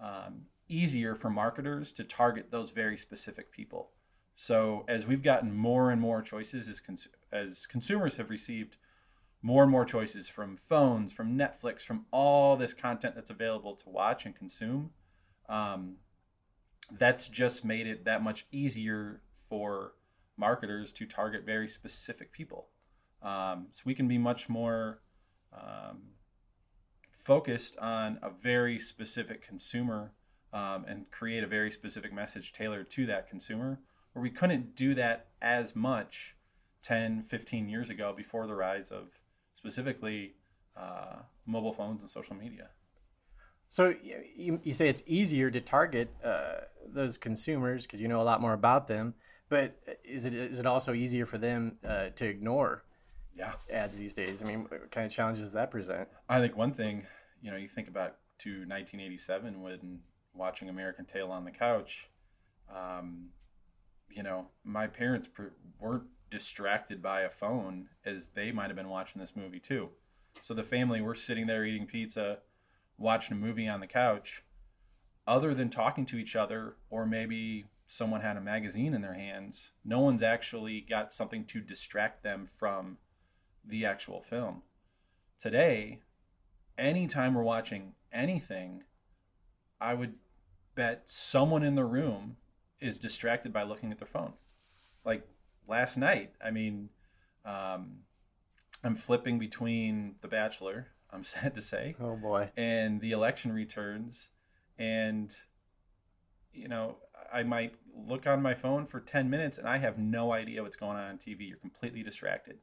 um, 0.00 0.42
easier 0.68 1.14
for 1.14 1.30
marketers 1.30 1.92
to 1.92 2.04
target 2.04 2.50
those 2.50 2.70
very 2.70 2.96
specific 2.96 3.52
people. 3.52 3.90
So 4.34 4.84
as 4.88 5.06
we've 5.06 5.22
gotten 5.22 5.54
more 5.54 5.90
and 5.90 6.00
more 6.00 6.22
choices 6.22 6.68
as 6.68 6.80
cons- 6.80 7.08
as 7.32 7.66
consumers 7.66 8.16
have 8.16 8.30
received 8.30 8.78
more 9.42 9.62
and 9.62 9.70
more 9.70 9.84
choices 9.84 10.28
from 10.28 10.54
phones, 10.54 11.12
from 11.12 11.38
Netflix, 11.38 11.82
from 11.82 12.06
all 12.10 12.56
this 12.56 12.74
content 12.74 13.14
that's 13.14 13.30
available 13.30 13.76
to 13.76 13.88
watch 13.88 14.26
and 14.26 14.34
consume, 14.34 14.90
um, 15.48 15.96
that's 16.92 17.28
just 17.28 17.64
made 17.64 17.86
it 17.86 18.04
that 18.04 18.22
much 18.22 18.46
easier 18.52 19.20
for 19.48 19.92
marketers 20.36 20.92
to 20.92 21.06
target 21.06 21.44
very 21.44 21.68
specific 21.68 22.32
people. 22.32 22.68
Um, 23.22 23.68
so 23.70 23.82
we 23.86 23.94
can 23.94 24.08
be 24.08 24.18
much 24.18 24.48
more 24.48 25.00
um, 25.52 26.02
focused 27.10 27.78
on 27.78 28.18
a 28.22 28.30
very 28.30 28.78
specific 28.78 29.42
consumer 29.42 30.12
um, 30.52 30.84
and 30.86 31.10
create 31.10 31.42
a 31.42 31.46
very 31.46 31.70
specific 31.70 32.12
message 32.12 32.52
tailored 32.52 32.88
to 32.90 33.06
that 33.06 33.28
consumer, 33.28 33.80
where 34.12 34.22
we 34.22 34.30
couldn't 34.30 34.74
do 34.74 34.94
that 34.94 35.26
as 35.42 35.74
much 35.74 36.36
10, 36.82 37.22
15 37.22 37.68
years 37.68 37.90
ago 37.90 38.14
before 38.16 38.46
the 38.46 38.54
rise 38.54 38.90
of 38.90 39.08
specifically 39.54 40.34
uh, 40.76 41.16
mobile 41.46 41.72
phones 41.72 42.02
and 42.02 42.10
social 42.10 42.36
media. 42.36 42.68
So 43.68 43.94
you, 44.36 44.60
you 44.62 44.72
say 44.72 44.88
it's 44.88 45.02
easier 45.06 45.50
to 45.50 45.60
target 45.60 46.14
uh, 46.22 46.60
those 46.86 47.18
consumers 47.18 47.86
because 47.86 48.00
you 48.00 48.08
know 48.08 48.20
a 48.20 48.24
lot 48.24 48.40
more 48.40 48.52
about 48.52 48.86
them, 48.86 49.14
but 49.48 49.76
is 50.04 50.26
it 50.26 50.34
is 50.34 50.60
it 50.60 50.66
also 50.66 50.92
easier 50.94 51.26
for 51.26 51.38
them 51.38 51.78
uh, 51.86 52.10
to 52.10 52.26
ignore 52.26 52.84
Yeah. 53.36 53.52
ads 53.70 53.98
these 53.98 54.14
days? 54.14 54.42
I 54.42 54.46
mean, 54.46 54.62
what 54.68 54.90
kind 54.90 55.06
of 55.06 55.12
challenges 55.12 55.42
does 55.42 55.52
that 55.54 55.70
present? 55.70 56.08
I 56.28 56.40
think 56.40 56.56
one 56.56 56.72
thing, 56.72 57.06
you 57.42 57.50
know, 57.50 57.56
you 57.56 57.68
think 57.68 57.88
about 57.88 58.16
to 58.38 58.50
1987 58.50 59.60
when 59.62 60.00
watching 60.34 60.68
American 60.68 61.04
Tail 61.04 61.30
on 61.30 61.44
the 61.44 61.50
couch, 61.50 62.08
um, 62.74 63.30
you 64.10 64.22
know, 64.22 64.46
my 64.64 64.86
parents 64.86 65.26
pr- 65.26 65.54
weren't 65.78 66.04
distracted 66.30 67.02
by 67.02 67.22
a 67.22 67.30
phone 67.30 67.88
as 68.04 68.28
they 68.30 68.52
might 68.52 68.66
have 68.66 68.76
been 68.76 68.88
watching 68.88 69.20
this 69.20 69.34
movie 69.36 69.60
too. 69.60 69.88
So 70.40 70.54
the 70.54 70.62
family, 70.62 71.00
we're 71.00 71.14
sitting 71.14 71.46
there 71.46 71.64
eating 71.64 71.86
pizza, 71.86 72.38
watching 72.98 73.36
a 73.36 73.40
movie 73.40 73.68
on 73.68 73.80
the 73.80 73.86
couch. 73.86 74.42
Other 75.26 75.54
than 75.54 75.70
talking 75.70 76.06
to 76.06 76.18
each 76.18 76.36
other, 76.36 76.76
or 76.88 77.04
maybe 77.04 77.66
someone 77.86 78.20
had 78.20 78.36
a 78.36 78.40
magazine 78.40 78.94
in 78.94 79.02
their 79.02 79.14
hands, 79.14 79.70
no 79.84 80.00
one's 80.00 80.22
actually 80.22 80.80
got 80.82 81.12
something 81.12 81.44
to 81.46 81.60
distract 81.60 82.22
them 82.22 82.46
from 82.46 82.98
the 83.64 83.84
actual 83.84 84.20
film. 84.20 84.62
Today, 85.38 86.00
anytime 86.78 87.34
we're 87.34 87.42
watching 87.42 87.94
anything, 88.12 88.84
I 89.80 89.94
would 89.94 90.14
bet 90.74 91.02
someone 91.06 91.62
in 91.62 91.74
the 91.74 91.84
room 91.84 92.36
is 92.80 92.98
distracted 92.98 93.52
by 93.52 93.62
looking 93.62 93.90
at 93.92 93.98
their 93.98 94.06
phone. 94.06 94.32
Like 95.04 95.26
last 95.66 95.96
night, 95.96 96.32
I 96.44 96.50
mean, 96.50 96.88
um, 97.44 97.98
I'm 98.84 98.94
flipping 98.94 99.38
between 99.38 100.16
The 100.20 100.28
Bachelor, 100.28 100.88
I'm 101.10 101.24
sad 101.24 101.54
to 101.54 101.62
say. 101.62 101.94
Oh 102.00 102.16
boy. 102.16 102.50
And 102.56 103.00
the 103.00 103.12
election 103.12 103.52
returns. 103.52 104.30
And, 104.78 105.34
you 106.52 106.68
know, 106.68 106.96
I 107.32 107.42
might 107.42 107.74
look 108.06 108.26
on 108.26 108.42
my 108.42 108.54
phone 108.54 108.86
for 108.86 109.00
10 109.00 109.28
minutes 109.30 109.58
and 109.58 109.68
I 109.68 109.78
have 109.78 109.98
no 109.98 110.32
idea 110.32 110.62
what's 110.62 110.76
going 110.76 110.96
on 110.96 111.10
on 111.10 111.18
TV. 111.18 111.48
You're 111.48 111.56
completely 111.58 112.02
distracted. 112.02 112.58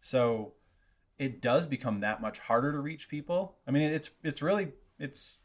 So 0.00 0.52
it 1.18 1.42
does 1.42 1.66
become 1.66 2.00
that 2.00 2.20
much 2.20 2.38
harder 2.38 2.72
to 2.72 2.80
reach 2.80 3.08
people. 3.08 3.56
I 3.66 3.70
mean, 3.72 3.82
it's 3.82 4.10
it's 4.22 4.40
really 4.40 4.68
it's 4.98 5.38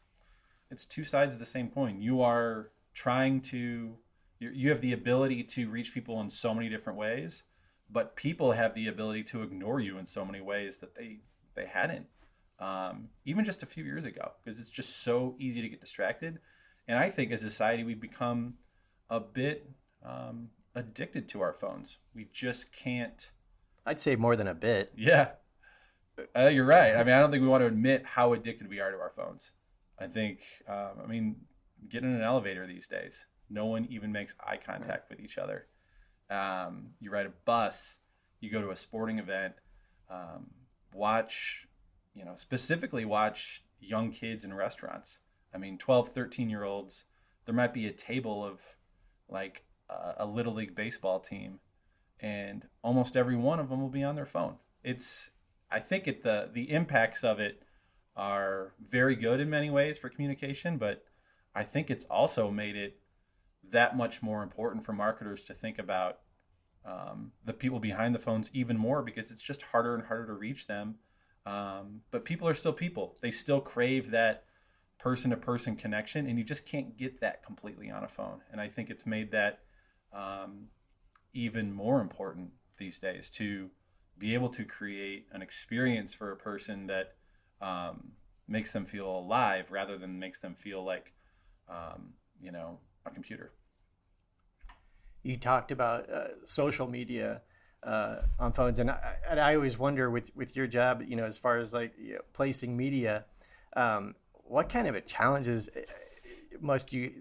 it's 0.70 0.86
two 0.86 1.04
sides 1.04 1.34
of 1.34 1.40
the 1.40 1.46
same 1.46 1.68
coin. 1.68 2.00
You 2.00 2.22
are 2.22 2.70
trying 2.92 3.40
to 3.42 3.96
you 4.38 4.70
have 4.70 4.80
the 4.80 4.92
ability 4.92 5.42
to 5.42 5.68
reach 5.70 5.92
people 5.92 6.20
in 6.20 6.30
so 6.30 6.54
many 6.54 6.68
different 6.68 6.98
ways, 6.98 7.44
but 7.90 8.14
people 8.14 8.52
have 8.52 8.74
the 8.74 8.88
ability 8.88 9.24
to 9.24 9.42
ignore 9.42 9.80
you 9.80 9.98
in 9.98 10.06
so 10.06 10.24
many 10.24 10.40
ways 10.40 10.78
that 10.78 10.94
they 10.94 11.18
they 11.54 11.66
hadn't 11.66 12.06
um, 12.58 13.08
even 13.24 13.44
just 13.44 13.62
a 13.62 13.66
few 13.66 13.84
years 13.84 14.04
ago 14.04 14.32
because 14.42 14.58
it's 14.58 14.70
just 14.70 15.02
so 15.02 15.34
easy 15.38 15.60
to 15.62 15.68
get 15.68 15.80
distracted. 15.80 16.38
And 16.88 16.98
I 16.98 17.08
think 17.10 17.32
as 17.32 17.42
a 17.42 17.50
society 17.50 17.84
we've 17.84 18.00
become 18.00 18.54
a 19.10 19.20
bit 19.20 19.70
um, 20.04 20.48
addicted 20.74 21.28
to 21.30 21.40
our 21.40 21.52
phones. 21.52 21.98
We 22.14 22.28
just 22.32 22.72
can't. 22.72 23.30
I'd 23.86 24.00
say 24.00 24.16
more 24.16 24.36
than 24.36 24.48
a 24.48 24.54
bit. 24.54 24.90
Yeah, 24.96 25.30
uh, 26.36 26.48
you're 26.48 26.64
right. 26.64 26.94
I 26.94 27.04
mean, 27.04 27.14
I 27.14 27.18
don't 27.18 27.30
think 27.30 27.42
we 27.42 27.48
want 27.48 27.62
to 27.62 27.66
admit 27.66 28.06
how 28.06 28.32
addicted 28.32 28.68
we 28.68 28.80
are 28.80 28.90
to 28.90 28.98
our 28.98 29.12
phones. 29.16 29.52
I 29.98 30.06
think, 30.06 30.40
um, 30.68 31.00
I 31.02 31.06
mean, 31.06 31.36
get 31.88 32.02
in 32.02 32.14
an 32.14 32.22
elevator 32.22 32.66
these 32.66 32.88
days. 32.88 33.26
No 33.50 33.66
one 33.66 33.86
even 33.90 34.10
makes 34.10 34.34
eye 34.44 34.56
contact 34.56 35.10
with 35.10 35.20
each 35.20 35.38
other. 35.38 35.66
Um, 36.30 36.88
you 37.00 37.10
ride 37.10 37.26
a 37.26 37.32
bus, 37.44 38.00
you 38.40 38.50
go 38.50 38.60
to 38.60 38.70
a 38.70 38.76
sporting 38.76 39.18
event, 39.18 39.54
um, 40.10 40.50
watch, 40.94 41.66
you 42.14 42.24
know, 42.24 42.34
specifically 42.34 43.04
watch 43.04 43.62
young 43.80 44.10
kids 44.10 44.44
in 44.44 44.54
restaurants. 44.54 45.18
I 45.54 45.58
mean, 45.58 45.78
12, 45.78 46.08
13 46.08 46.48
year 46.48 46.64
olds, 46.64 47.04
there 47.44 47.54
might 47.54 47.74
be 47.74 47.86
a 47.86 47.92
table 47.92 48.44
of 48.44 48.62
like 49.28 49.64
a, 49.90 50.14
a 50.18 50.26
little 50.26 50.54
league 50.54 50.74
baseball 50.74 51.20
team, 51.20 51.60
and 52.20 52.66
almost 52.82 53.16
every 53.16 53.36
one 53.36 53.60
of 53.60 53.68
them 53.68 53.80
will 53.80 53.88
be 53.88 54.04
on 54.04 54.16
their 54.16 54.26
phone. 54.26 54.56
It's, 54.82 55.30
I 55.70 55.80
think 55.80 56.08
it, 56.08 56.22
the, 56.22 56.50
the 56.52 56.70
impacts 56.70 57.24
of 57.24 57.40
it 57.40 57.62
are 58.16 58.72
very 58.88 59.16
good 59.16 59.40
in 59.40 59.50
many 59.50 59.70
ways 59.70 59.98
for 59.98 60.08
communication, 60.08 60.78
but 60.78 61.04
I 61.54 61.64
think 61.64 61.90
it's 61.90 62.04
also 62.06 62.50
made 62.50 62.76
it 62.76 62.98
that 63.70 63.96
much 63.96 64.22
more 64.22 64.42
important 64.42 64.84
for 64.84 64.92
marketers 64.92 65.44
to 65.44 65.54
think 65.54 65.78
about 65.78 66.18
um, 66.84 67.32
the 67.44 67.52
people 67.52 67.80
behind 67.80 68.14
the 68.14 68.18
phones 68.18 68.50
even 68.52 68.76
more 68.76 69.02
because 69.02 69.30
it's 69.30 69.42
just 69.42 69.62
harder 69.62 69.94
and 69.94 70.04
harder 70.04 70.26
to 70.26 70.34
reach 70.34 70.66
them. 70.66 70.96
Um, 71.46 72.00
but 72.10 72.24
people 72.24 72.48
are 72.48 72.54
still 72.54 72.72
people. 72.72 73.16
They 73.20 73.30
still 73.30 73.60
crave 73.60 74.10
that 74.10 74.44
person 74.98 75.30
to 75.30 75.36
person 75.36 75.76
connection, 75.76 76.26
and 76.26 76.38
you 76.38 76.44
just 76.44 76.66
can't 76.66 76.96
get 76.96 77.20
that 77.20 77.44
completely 77.44 77.90
on 77.90 78.04
a 78.04 78.08
phone. 78.08 78.40
And 78.50 78.60
I 78.60 78.68
think 78.68 78.90
it's 78.90 79.06
made 79.06 79.30
that 79.32 79.60
um, 80.12 80.68
even 81.34 81.72
more 81.72 82.00
important 82.00 82.50
these 82.78 82.98
days 82.98 83.28
to 83.30 83.70
be 84.18 84.34
able 84.34 84.48
to 84.48 84.64
create 84.64 85.26
an 85.32 85.42
experience 85.42 86.14
for 86.14 86.32
a 86.32 86.36
person 86.36 86.86
that 86.86 87.14
um, 87.60 88.12
makes 88.48 88.72
them 88.72 88.86
feel 88.86 89.10
alive 89.10 89.70
rather 89.70 89.98
than 89.98 90.18
makes 90.18 90.38
them 90.38 90.54
feel 90.54 90.84
like, 90.84 91.12
um, 91.68 92.14
you 92.40 92.52
know, 92.52 92.78
a 93.06 93.10
computer. 93.10 93.52
You 95.22 95.36
talked 95.36 95.70
about 95.70 96.08
uh, 96.10 96.44
social 96.44 96.88
media 96.88 97.42
uh, 97.84 98.22
on 98.38 98.52
phones, 98.52 98.78
and 98.78 98.90
I, 98.90 99.16
and 99.28 99.38
I 99.40 99.54
always 99.54 99.78
wonder 99.78 100.10
with 100.10 100.30
with 100.34 100.56
your 100.56 100.66
job, 100.66 101.02
you 101.06 101.16
know, 101.16 101.24
as 101.24 101.38
far 101.38 101.58
as 101.58 101.74
like 101.74 101.92
you 101.98 102.14
know, 102.14 102.20
placing 102.32 102.76
media, 102.76 103.24
um, 103.76 104.14
what 104.32 104.68
kind 104.68 104.88
of 104.88 104.94
a 104.94 105.00
challenges 105.00 105.68
uh, 105.68 105.80
must 106.60 106.92
you 106.92 107.12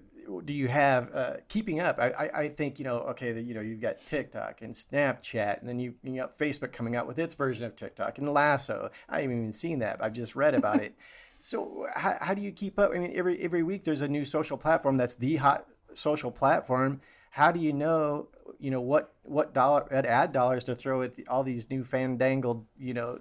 do 0.45 0.53
you 0.53 0.67
have 0.67 1.09
uh, 1.13 1.33
keeping 1.49 1.79
up? 1.79 1.99
I, 1.99 2.09
I, 2.11 2.29
I, 2.41 2.47
think 2.47 2.79
you 2.79 2.85
know, 2.85 2.99
okay, 2.99 3.31
the, 3.31 3.41
you 3.41 3.53
know, 3.53 3.61
you've 3.61 3.81
got 3.81 3.97
TikTok 3.97 4.61
and 4.61 4.73
Snapchat, 4.73 5.59
and 5.59 5.67
then 5.67 5.79
you 5.79 5.95
you 6.03 6.15
got 6.15 6.37
Facebook 6.37 6.71
coming 6.71 6.95
out 6.95 7.07
with 7.07 7.19
its 7.19 7.35
version 7.35 7.65
of 7.65 7.75
TikTok 7.75 8.17
and 8.17 8.31
Lasso. 8.31 8.89
I 9.09 9.21
haven't 9.21 9.37
even 9.37 9.51
seen 9.51 9.79
that. 9.79 10.03
I've 10.03 10.13
just 10.13 10.35
read 10.35 10.55
about 10.55 10.81
it. 10.81 10.95
So 11.45 11.85
how, 11.93 12.15
how 12.21 12.33
do 12.33 12.41
you 12.41 12.53
keep 12.53 12.79
up? 12.79 12.91
I 12.95 12.99
mean, 12.99 13.11
every 13.15 13.37
every 13.41 13.63
week 13.63 13.83
there's 13.83 14.01
a 14.01 14.07
new 14.07 14.23
social 14.23 14.57
platform 14.57 14.95
that's 14.95 15.15
the 15.15 15.35
hot 15.35 15.65
social 15.93 16.31
platform. 16.31 17.01
How 17.31 17.51
do 17.51 17.59
you 17.59 17.73
know, 17.73 18.29
you 18.59 18.71
know, 18.71 18.81
what 18.81 19.13
what 19.23 19.53
dollar 19.53 19.91
at 19.91 20.05
ad 20.05 20.31
dollars 20.31 20.63
to 20.65 20.75
throw 20.75 21.01
at 21.01 21.15
the, 21.15 21.25
all 21.27 21.43
these 21.43 21.69
new 21.69 21.83
fandangled, 21.83 22.65
you 22.77 22.93
know, 22.93 23.19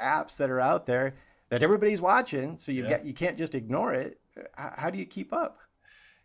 apps 0.00 0.36
that 0.38 0.50
are 0.50 0.60
out 0.60 0.86
there 0.86 1.16
that 1.50 1.62
everybody's 1.62 2.00
watching? 2.00 2.56
So 2.56 2.72
you 2.72 2.84
yeah. 2.84 2.90
got 2.90 3.04
you 3.04 3.14
can't 3.14 3.36
just 3.36 3.54
ignore 3.54 3.94
it. 3.94 4.20
How, 4.54 4.72
how 4.76 4.90
do 4.90 4.98
you 4.98 5.06
keep 5.06 5.32
up? 5.32 5.58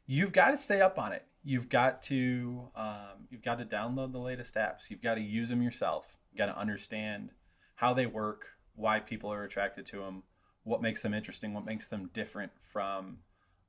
You've 0.05 0.33
got 0.33 0.51
to 0.51 0.57
stay 0.57 0.81
up 0.81 1.00
on 1.00 1.13
it. 1.13 1.25
You've 1.43 1.69
got 1.69 2.01
to 2.03 2.69
um, 2.75 3.27
you've 3.29 3.43
got 3.43 3.59
to 3.59 3.65
download 3.65 4.11
the 4.11 4.19
latest 4.19 4.55
apps. 4.55 4.89
You've 4.89 5.01
got 5.01 5.15
to 5.15 5.21
use 5.21 5.50
them 5.50 5.61
yourself. 5.61 6.17
You've 6.31 6.38
got 6.38 6.53
to 6.53 6.57
understand 6.57 7.31
how 7.75 7.93
they 7.93 8.05
work, 8.05 8.45
why 8.75 9.00
people 9.00 9.31
are 9.31 9.43
attracted 9.43 9.85
to 9.88 9.97
them 9.97 10.23
what 10.63 10.81
makes 10.81 11.01
them 11.01 11.13
interesting, 11.13 11.53
what 11.53 11.65
makes 11.65 11.88
them 11.88 12.09
different 12.13 12.51
from, 12.61 13.17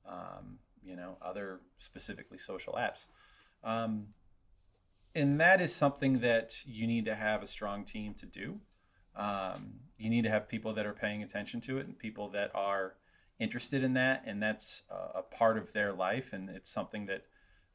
um, 0.07 0.59
you 0.83 0.95
know, 0.95 1.17
other 1.21 1.61
specifically 1.77 2.37
social 2.37 2.73
apps. 2.73 3.07
Um, 3.63 4.07
and 5.15 5.39
that 5.39 5.61
is 5.61 5.73
something 5.73 6.19
that 6.19 6.63
you 6.65 6.87
need 6.87 7.05
to 7.05 7.15
have 7.15 7.41
a 7.41 7.45
strong 7.45 7.83
team 7.83 8.13
to 8.15 8.25
do. 8.25 8.59
Um, 9.15 9.73
you 9.97 10.09
need 10.09 10.23
to 10.23 10.29
have 10.29 10.47
people 10.47 10.73
that 10.73 10.85
are 10.85 10.93
paying 10.93 11.23
attention 11.23 11.61
to 11.61 11.77
it 11.77 11.85
and 11.85 11.97
people 11.97 12.29
that 12.29 12.51
are 12.55 12.95
interested 13.39 13.83
in 13.83 13.93
that, 13.93 14.23
and 14.25 14.41
that's 14.41 14.83
a, 14.89 15.19
a 15.19 15.21
part 15.21 15.57
of 15.57 15.71
their 15.73 15.93
life, 15.93 16.33
and 16.33 16.49
it's 16.49 16.69
something 16.69 17.05
that 17.07 17.23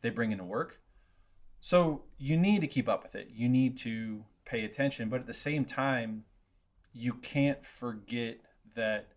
they 0.00 0.10
bring 0.10 0.32
into 0.32 0.44
work. 0.44 0.80
So 1.60 2.02
you 2.18 2.36
need 2.36 2.60
to 2.60 2.66
keep 2.66 2.88
up 2.88 3.02
with 3.02 3.14
it. 3.14 3.28
You 3.32 3.48
need 3.48 3.76
to 3.78 4.24
pay 4.44 4.64
attention, 4.64 5.08
but 5.08 5.20
at 5.20 5.26
the 5.26 5.32
same 5.32 5.64
time, 5.64 6.24
you 6.92 7.14
can't 7.14 7.64
forget 7.64 8.38
that 8.74 9.08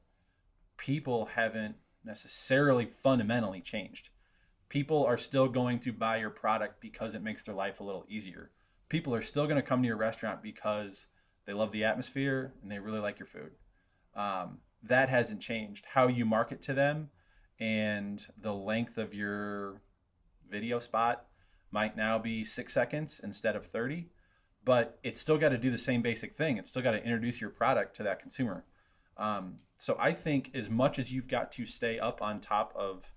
people 0.77 1.25
haven't 1.25 1.75
necessarily 2.03 2.85
fundamentally 2.85 3.61
changed. 3.61 4.09
People 4.71 5.03
are 5.03 5.17
still 5.17 5.49
going 5.49 5.79
to 5.81 5.91
buy 5.91 6.15
your 6.15 6.29
product 6.29 6.79
because 6.79 7.13
it 7.13 7.21
makes 7.21 7.43
their 7.43 7.53
life 7.53 7.81
a 7.81 7.83
little 7.83 8.05
easier. 8.07 8.51
People 8.87 9.13
are 9.13 9.21
still 9.21 9.43
going 9.43 9.57
to 9.57 9.61
come 9.61 9.81
to 9.81 9.87
your 9.87 9.97
restaurant 9.97 10.41
because 10.41 11.07
they 11.45 11.51
love 11.51 11.73
the 11.73 11.83
atmosphere 11.83 12.53
and 12.61 12.71
they 12.71 12.79
really 12.79 13.01
like 13.01 13.19
your 13.19 13.25
food. 13.25 13.51
Um, 14.15 14.59
that 14.83 15.09
hasn't 15.09 15.41
changed. 15.41 15.85
How 15.85 16.07
you 16.07 16.23
market 16.23 16.61
to 16.61 16.73
them 16.73 17.09
and 17.59 18.25
the 18.37 18.53
length 18.53 18.97
of 18.97 19.13
your 19.13 19.81
video 20.49 20.79
spot 20.79 21.25
might 21.71 21.97
now 21.97 22.17
be 22.17 22.41
six 22.41 22.71
seconds 22.71 23.19
instead 23.25 23.57
of 23.57 23.65
30, 23.65 24.07
but 24.63 24.99
it's 25.03 25.19
still 25.19 25.37
got 25.37 25.49
to 25.49 25.57
do 25.57 25.69
the 25.69 25.77
same 25.77 26.01
basic 26.01 26.33
thing. 26.33 26.55
It's 26.55 26.69
still 26.69 26.81
got 26.81 26.91
to 26.91 27.03
introduce 27.03 27.41
your 27.41 27.49
product 27.49 27.93
to 27.97 28.03
that 28.03 28.19
consumer. 28.21 28.63
Um, 29.17 29.57
so 29.75 29.97
I 29.99 30.13
think 30.13 30.51
as 30.53 30.69
much 30.69 30.97
as 30.97 31.11
you've 31.11 31.27
got 31.27 31.51
to 31.51 31.65
stay 31.65 31.99
up 31.99 32.21
on 32.21 32.39
top 32.39 32.71
of 32.73 33.11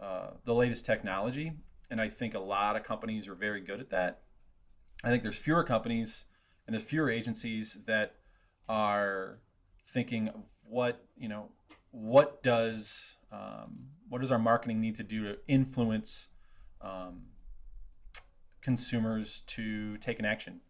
uh, 0.00 0.30
the 0.44 0.54
latest 0.54 0.84
technology, 0.84 1.52
and 1.90 2.00
I 2.00 2.08
think 2.08 2.34
a 2.34 2.40
lot 2.40 2.76
of 2.76 2.82
companies 2.82 3.28
are 3.28 3.34
very 3.34 3.60
good 3.60 3.80
at 3.80 3.90
that. 3.90 4.22
I 5.04 5.08
think 5.08 5.22
there's 5.22 5.38
fewer 5.38 5.64
companies 5.64 6.24
and 6.66 6.74
there's 6.74 6.84
fewer 6.84 7.10
agencies 7.10 7.78
that 7.86 8.16
are 8.68 9.38
thinking 9.86 10.28
of 10.28 10.44
what 10.62 11.04
you 11.16 11.28
know 11.28 11.48
what 11.90 12.42
does 12.42 13.16
um, 13.32 13.88
what 14.08 14.20
does 14.20 14.30
our 14.30 14.38
marketing 14.38 14.80
need 14.80 14.94
to 14.96 15.02
do 15.02 15.24
to 15.24 15.38
influence 15.48 16.28
um, 16.80 17.22
consumers 18.60 19.40
to 19.46 19.96
take 19.98 20.18
an 20.18 20.24
action 20.24 20.60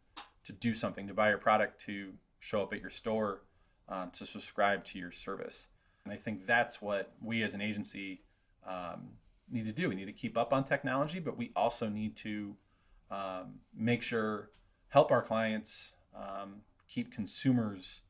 to 0.44 0.52
do 0.52 0.72
something 0.72 1.06
to 1.06 1.14
buy 1.14 1.28
your 1.28 1.38
product 1.38 1.80
to 1.82 2.12
show 2.38 2.62
up 2.62 2.72
at 2.72 2.80
your 2.80 2.90
store 2.90 3.42
um, 3.88 4.10
to 4.12 4.24
subscribe 4.24 4.84
to 4.84 4.98
your 4.98 5.10
service. 5.10 5.68
And 6.04 6.12
I 6.12 6.16
think 6.16 6.46
that's 6.46 6.80
what 6.80 7.12
we 7.20 7.42
as 7.42 7.54
an 7.54 7.60
agency 7.60 8.22
um, 8.66 9.10
need 9.50 9.66
to 9.66 9.72
do. 9.72 9.88
We 9.88 9.94
need 9.94 10.06
to 10.06 10.12
keep 10.12 10.36
up 10.36 10.52
on 10.52 10.64
technology, 10.64 11.20
but 11.20 11.36
we 11.36 11.52
also 11.56 11.88
need 11.88 12.16
to 12.16 12.56
um, 13.10 13.54
make 13.74 14.02
sure, 14.02 14.50
help 14.88 15.10
our 15.10 15.22
clients 15.22 15.92
um, 16.14 16.60
keep 16.88 17.12
consumers 17.12 18.02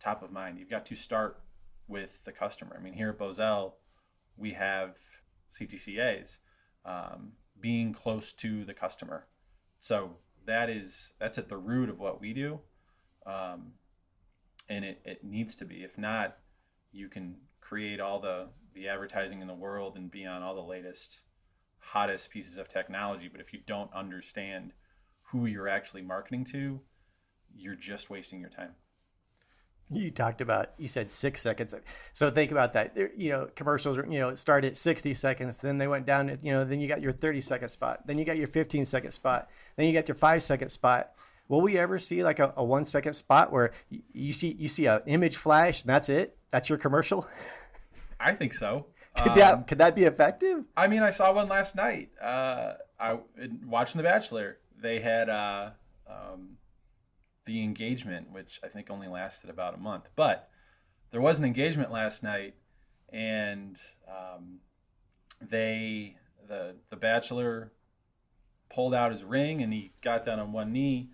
top 0.00 0.22
of 0.22 0.30
mind. 0.30 0.58
You've 0.58 0.70
got 0.70 0.86
to 0.86 0.94
start 0.94 1.40
with 1.88 2.24
the 2.24 2.32
customer. 2.32 2.76
I 2.78 2.82
mean, 2.82 2.92
here 2.92 3.10
at 3.10 3.18
Bozell, 3.18 3.72
we 4.36 4.52
have 4.52 4.98
CTCAs 5.50 6.38
um, 6.84 7.32
being 7.60 7.92
close 7.92 8.32
to 8.34 8.64
the 8.64 8.74
customer. 8.74 9.26
So 9.78 10.16
that 10.46 10.70
is 10.70 11.14
that's 11.18 11.38
at 11.38 11.48
the 11.48 11.56
root 11.56 11.88
of 11.88 11.98
what 11.98 12.20
we 12.20 12.32
do, 12.32 12.60
um, 13.26 13.72
and 14.68 14.84
it, 14.84 15.00
it 15.04 15.24
needs 15.24 15.54
to 15.56 15.64
be. 15.64 15.84
If 15.84 15.98
not, 15.98 16.38
you 16.92 17.08
can 17.08 17.36
create 17.60 18.00
all 18.00 18.18
the 18.18 18.48
the 18.74 18.88
advertising 18.88 19.40
in 19.40 19.48
the 19.48 19.54
world 19.54 19.96
and 19.96 20.10
be 20.10 20.26
on 20.26 20.42
all 20.42 20.54
the 20.54 20.60
latest 20.60 21.22
hottest 21.78 22.30
pieces 22.30 22.56
of 22.56 22.68
technology 22.68 23.28
but 23.28 23.40
if 23.40 23.52
you 23.52 23.60
don't 23.66 23.92
understand 23.92 24.72
who 25.22 25.46
you're 25.46 25.68
actually 25.68 26.02
marketing 26.02 26.44
to 26.44 26.80
you're 27.56 27.74
just 27.74 28.10
wasting 28.10 28.40
your 28.40 28.50
time. 28.50 28.74
You 29.90 30.10
talked 30.10 30.40
about 30.40 30.70
you 30.78 30.88
said 30.88 31.10
six 31.10 31.42
seconds 31.42 31.74
so 32.12 32.30
think 32.30 32.50
about 32.50 32.72
that. 32.72 32.94
There, 32.94 33.10
you 33.16 33.30
know 33.30 33.48
commercials 33.54 33.98
you 33.98 34.18
know 34.18 34.34
start 34.34 34.64
at 34.64 34.76
60 34.76 35.12
seconds 35.14 35.58
then 35.58 35.76
they 35.76 35.86
went 35.86 36.06
down 36.06 36.36
you 36.42 36.52
know 36.52 36.64
then 36.64 36.80
you 36.80 36.88
got 36.88 37.02
your 37.02 37.12
30 37.12 37.40
second 37.42 37.68
spot 37.68 38.06
then 38.06 38.16
you 38.16 38.24
got 38.24 38.38
your 38.38 38.46
15 38.46 38.84
second 38.86 39.10
spot 39.12 39.50
then 39.76 39.86
you 39.86 39.92
got 39.92 40.08
your 40.08 40.14
five 40.14 40.42
second 40.42 40.70
spot. 40.70 41.12
Will 41.48 41.60
we 41.60 41.76
ever 41.78 41.98
see 41.98 42.24
like 42.24 42.38
a, 42.38 42.54
a 42.56 42.64
one 42.64 42.84
second 42.84 43.12
spot 43.12 43.52
where 43.52 43.72
you 43.90 44.32
see 44.32 44.56
you 44.58 44.68
see 44.68 44.86
an 44.86 45.02
image 45.06 45.36
flash 45.36 45.82
and 45.82 45.90
that's 45.90 46.08
it? 46.08 46.36
That's 46.50 46.70
your 46.70 46.78
commercial 46.78 47.26
i 48.20 48.32
think 48.32 48.54
so 48.54 48.86
could 49.16 49.32
um, 49.32 49.38
that 49.38 49.66
could 49.66 49.78
that 49.78 49.94
be 49.94 50.04
effective 50.04 50.66
i 50.76 50.86
mean 50.86 51.02
i 51.02 51.10
saw 51.10 51.32
one 51.32 51.48
last 51.48 51.74
night 51.74 52.10
uh 52.20 52.74
i 52.98 53.18
watching 53.66 53.98
the 53.98 54.04
bachelor 54.04 54.58
they 54.80 55.00
had 55.00 55.28
uh 55.28 55.70
um 56.08 56.56
the 57.44 57.62
engagement, 57.62 58.30
which 58.30 58.60
I 58.62 58.68
think 58.68 58.90
only 58.90 59.08
lasted 59.08 59.50
about 59.50 59.74
a 59.74 59.78
month. 59.78 60.08
But 60.16 60.48
there 61.10 61.20
was 61.20 61.38
an 61.38 61.44
engagement 61.44 61.92
last 61.92 62.22
night, 62.22 62.54
and 63.12 63.78
um, 64.08 64.60
they 65.40 66.16
the 66.48 66.76
the 66.90 66.96
bachelor 66.96 67.72
pulled 68.68 68.94
out 68.94 69.12
his 69.12 69.22
ring 69.22 69.62
and 69.62 69.72
he 69.72 69.92
got 70.00 70.24
down 70.24 70.40
on 70.40 70.52
one 70.52 70.72
knee 70.72 71.08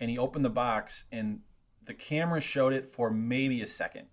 and 0.00 0.10
he 0.10 0.18
opened 0.18 0.44
the 0.44 0.50
box 0.50 1.04
and 1.12 1.38
the 1.84 1.94
camera 1.94 2.40
showed 2.40 2.72
it 2.72 2.84
for 2.84 3.08
maybe 3.08 3.62
a 3.62 3.66
second, 3.66 4.06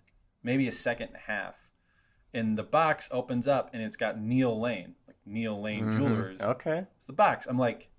maybe 0.44 0.68
a 0.68 0.72
second 0.72 1.08
and 1.08 1.16
a 1.16 1.20
half. 1.20 1.61
And 2.34 2.58
the 2.58 2.64
box 2.64 3.10
opens 3.12 3.48
up 3.48 3.72
and 3.74 3.84
it's 3.84 3.98
got 3.98 4.20
Neil 4.20 4.60
Lane, 4.60 4.96
like 5.08 5.18
Neil 5.26 5.62
Lane 5.62 5.86
mm-hmm. 5.86 5.98
Jewelers. 5.98 6.42
Okay. 6.42 6.86
It's 6.98 7.06
the 7.06 7.14
box. 7.14 7.46
I'm 7.46 7.58
like, 7.58 7.90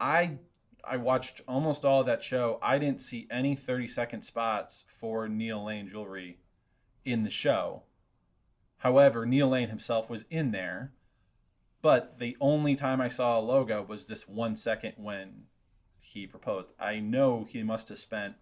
I 0.00 0.38
I 0.84 0.96
watched 0.96 1.42
almost 1.46 1.84
all 1.84 2.00
of 2.00 2.06
that 2.06 2.22
show. 2.22 2.58
I 2.62 2.78
didn't 2.78 3.00
see 3.00 3.26
any 3.30 3.54
30 3.54 3.86
second 3.86 4.22
spots 4.22 4.84
for 4.86 5.28
Neil 5.28 5.64
Lane 5.64 5.88
jewelry 5.88 6.38
in 7.04 7.22
the 7.22 7.30
show. 7.30 7.82
However, 8.78 9.26
Neil 9.26 9.48
Lane 9.48 9.68
himself 9.68 10.08
was 10.08 10.24
in 10.30 10.52
there, 10.52 10.92
but 11.82 12.18
the 12.18 12.36
only 12.40 12.74
time 12.74 13.00
I 13.00 13.08
saw 13.08 13.38
a 13.38 13.40
logo 13.40 13.82
was 13.82 14.06
this 14.06 14.26
one 14.26 14.56
second 14.56 14.94
when 14.96 15.44
he 15.98 16.26
proposed. 16.26 16.72
I 16.78 16.98
know 17.00 17.44
he 17.44 17.62
must 17.62 17.90
have 17.90 17.98
spent. 17.98 18.36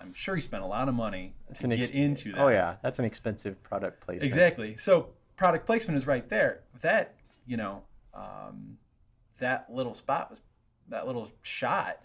I'm 0.00 0.12
sure 0.14 0.34
he 0.34 0.40
spent 0.40 0.62
a 0.62 0.66
lot 0.66 0.88
of 0.88 0.94
money 0.94 1.34
that's 1.48 1.62
to 1.62 1.68
get 1.68 1.90
into 1.90 2.32
that. 2.32 2.40
Oh 2.40 2.48
yeah, 2.48 2.76
that's 2.82 2.98
an 2.98 3.04
expensive 3.04 3.62
product 3.62 4.00
placement. 4.00 4.24
Exactly. 4.24 4.76
So 4.76 5.08
product 5.36 5.66
placement 5.66 5.96
is 5.96 6.06
right 6.06 6.28
there. 6.28 6.62
That 6.80 7.14
you 7.46 7.56
know, 7.56 7.82
um, 8.14 8.76
that 9.38 9.72
little 9.72 9.94
spot 9.94 10.30
was 10.30 10.40
that 10.88 11.06
little 11.06 11.30
shot 11.42 12.00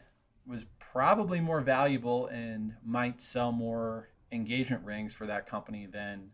was 0.48 0.66
probably 0.80 1.40
more 1.40 1.62
valuable 1.62 2.28
and 2.28 2.74
might 2.84 3.22
sell 3.22 3.52
more 3.52 4.10
engagement 4.32 4.84
rings 4.84 5.14
for 5.14 5.28
that 5.28 5.48
company 5.48 5.86
than 5.86 6.30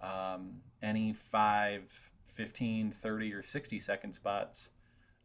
um, 0.00 0.54
any 0.82 1.12
5 1.12 2.10
15 2.26 2.90
30 2.90 3.32
or 3.34 3.42
60 3.42 3.78
second 3.78 4.12
spots 4.12 4.70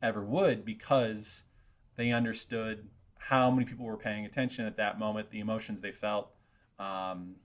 ever 0.02 0.24
would 0.24 0.66
because 0.66 1.44
they 1.96 2.12
understood 2.12 2.88
how 3.20 3.52
many 3.52 3.66
people 3.66 3.86
were 3.86 3.98
paying 3.98 4.26
attention 4.26 4.66
at 4.66 4.78
that 4.78 5.00
moment 5.00 5.30
the 5.32 5.40
emotions 5.40 5.82
they 5.82 5.92
felt 5.92 6.32
um, 6.80 7.36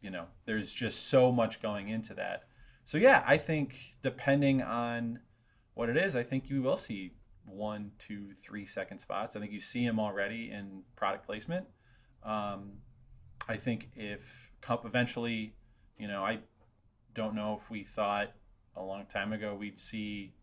you 0.00 0.10
know 0.10 0.24
there's 0.44 0.72
just 0.72 1.08
so 1.08 1.30
much 1.30 1.60
going 1.60 1.88
into 1.88 2.14
that 2.14 2.44
so 2.84 2.98
yeah 2.98 3.22
i 3.26 3.36
think 3.36 3.74
depending 4.02 4.62
on 4.62 5.18
what 5.74 5.88
it 5.88 5.96
is 5.96 6.16
i 6.16 6.22
think 6.22 6.48
you 6.48 6.62
will 6.62 6.76
see 6.76 7.12
one, 7.50 7.90
two, 7.98 8.32
three 8.34 8.64
second 8.64 8.98
spots. 8.98 9.36
I 9.36 9.40
think 9.40 9.52
you 9.52 9.60
see 9.60 9.86
them 9.86 9.98
already 9.98 10.50
in 10.50 10.82
product 10.96 11.26
placement. 11.26 11.66
Um, 12.22 12.72
I 13.48 13.56
think 13.56 13.90
if 13.96 14.52
Cup 14.60 14.84
eventually, 14.84 15.54
you 15.98 16.08
know, 16.08 16.24
I 16.24 16.38
don't 17.14 17.34
know 17.34 17.58
if 17.60 17.70
we 17.70 17.82
thought 17.82 18.32
a 18.76 18.82
long 18.82 19.06
time 19.06 19.32
ago 19.32 19.54
we'd 19.54 19.78
see 19.78 20.34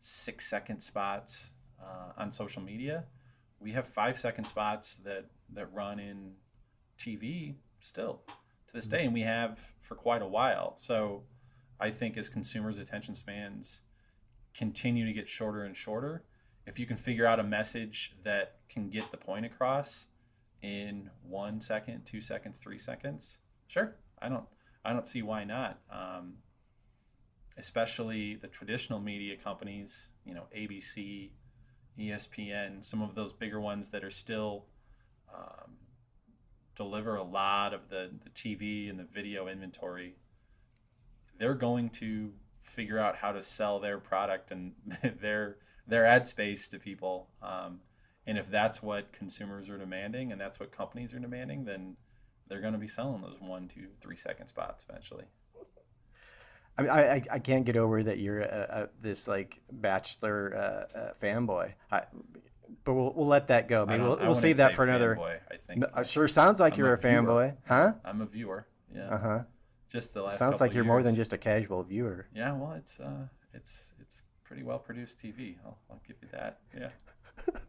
six 0.00 0.46
second 0.46 0.80
spots 0.80 1.52
uh, 1.80 2.12
on 2.16 2.30
social 2.30 2.62
media. 2.62 3.04
We 3.66 3.72
have 3.72 3.84
five 3.84 4.16
second 4.16 4.44
spots 4.44 4.98
that 4.98 5.24
that 5.54 5.74
run 5.74 5.98
in 5.98 6.34
TV 7.00 7.56
still 7.80 8.22
to 8.68 8.72
this 8.72 8.86
day, 8.86 9.04
and 9.04 9.12
we 9.12 9.22
have 9.22 9.58
for 9.80 9.96
quite 9.96 10.22
a 10.22 10.26
while. 10.26 10.76
So 10.76 11.24
I 11.80 11.90
think 11.90 12.16
as 12.16 12.28
consumers' 12.28 12.78
attention 12.78 13.12
spans 13.12 13.80
continue 14.54 15.04
to 15.04 15.12
get 15.12 15.28
shorter 15.28 15.64
and 15.64 15.76
shorter, 15.76 16.22
if 16.68 16.78
you 16.78 16.86
can 16.86 16.96
figure 16.96 17.26
out 17.26 17.40
a 17.40 17.42
message 17.42 18.14
that 18.22 18.58
can 18.68 18.88
get 18.88 19.10
the 19.10 19.16
point 19.16 19.44
across 19.44 20.06
in 20.62 21.10
one 21.24 21.60
second, 21.60 22.04
two 22.04 22.20
seconds, 22.20 22.60
three 22.60 22.78
seconds, 22.78 23.40
sure. 23.66 23.96
I 24.22 24.28
don't 24.28 24.44
I 24.84 24.92
don't 24.92 25.08
see 25.08 25.22
why 25.22 25.42
not. 25.42 25.80
Um, 25.90 26.34
especially 27.58 28.36
the 28.36 28.46
traditional 28.46 29.00
media 29.00 29.36
companies, 29.36 30.08
you 30.24 30.34
know, 30.34 30.44
ABC, 30.56 31.30
ESPN, 31.98 32.82
some 32.84 33.02
of 33.02 33.14
those 33.14 33.32
bigger 33.32 33.60
ones 33.60 33.88
that 33.88 34.04
are 34.04 34.10
still 34.10 34.66
um, 35.34 35.72
deliver 36.74 37.16
a 37.16 37.22
lot 37.22 37.72
of 37.74 37.88
the, 37.88 38.10
the 38.22 38.30
TV 38.30 38.90
and 38.90 38.98
the 38.98 39.04
video 39.04 39.48
inventory. 39.48 40.14
They're 41.38 41.54
going 41.54 41.90
to 41.90 42.32
figure 42.60 42.98
out 42.98 43.16
how 43.16 43.32
to 43.32 43.42
sell 43.42 43.78
their 43.78 43.98
product 43.98 44.50
and 44.50 44.72
their 45.20 45.56
their 45.86 46.04
ad 46.04 46.26
space 46.26 46.68
to 46.68 46.78
people. 46.78 47.28
Um, 47.40 47.80
and 48.26 48.36
if 48.36 48.50
that's 48.50 48.82
what 48.82 49.12
consumers 49.12 49.70
are 49.70 49.78
demanding 49.78 50.32
and 50.32 50.40
that's 50.40 50.58
what 50.58 50.72
companies 50.72 51.14
are 51.14 51.20
demanding, 51.20 51.64
then 51.64 51.96
they're 52.48 52.60
going 52.60 52.72
to 52.72 52.78
be 52.78 52.88
selling 52.88 53.22
those 53.22 53.40
one, 53.40 53.68
two, 53.68 53.86
three 54.00 54.16
second 54.16 54.48
spots 54.48 54.84
eventually. 54.88 55.24
I 56.78 56.82
mean, 56.82 56.90
I, 56.90 57.22
I 57.30 57.38
can't 57.38 57.64
get 57.64 57.76
over 57.76 58.02
that 58.02 58.18
you're 58.18 58.40
a, 58.40 58.66
a, 58.70 58.88
this 59.00 59.26
like 59.26 59.60
bachelor 59.72 60.54
uh, 60.54 60.98
uh, 60.98 61.12
fanboy. 61.20 61.72
I, 61.90 62.02
but 62.84 62.94
we'll, 62.94 63.12
we'll 63.14 63.26
let 63.26 63.48
that 63.48 63.66
go. 63.66 63.86
Maybe 63.86 64.02
we'll, 64.02 64.18
we'll 64.18 64.34
save 64.34 64.58
that 64.58 64.74
for 64.74 64.84
another. 64.84 65.16
Fanboy, 65.16 65.38
I 65.50 65.56
think. 65.56 65.80
No, 65.80 66.02
sure 66.02 66.28
sounds 66.28 66.60
like 66.60 66.74
I'm 66.74 66.78
you're 66.78 66.94
a, 66.94 66.98
a 66.98 67.00
fanboy, 67.00 67.56
huh? 67.66 67.92
I'm 68.04 68.20
a 68.20 68.26
viewer. 68.26 68.66
Yeah. 68.94 69.08
Uh 69.08 69.18
huh. 69.18 69.42
Just 69.88 70.14
the 70.14 70.22
last. 70.22 70.38
Sounds 70.38 70.60
like 70.60 70.74
you're 70.74 70.84
years. 70.84 70.88
more 70.88 71.02
than 71.02 71.14
just 71.14 71.32
a 71.32 71.38
casual 71.38 71.82
viewer. 71.82 72.26
Yeah. 72.34 72.52
Well, 72.52 72.72
it's 72.72 73.00
uh, 73.00 73.26
it's 73.54 73.94
it's 74.00 74.22
pretty 74.44 74.62
well 74.62 74.78
produced 74.78 75.18
TV. 75.18 75.56
I'll, 75.64 75.78
I'll 75.90 76.02
give 76.06 76.16
you 76.20 76.28
that. 76.32 76.58
Yeah, 76.76 76.88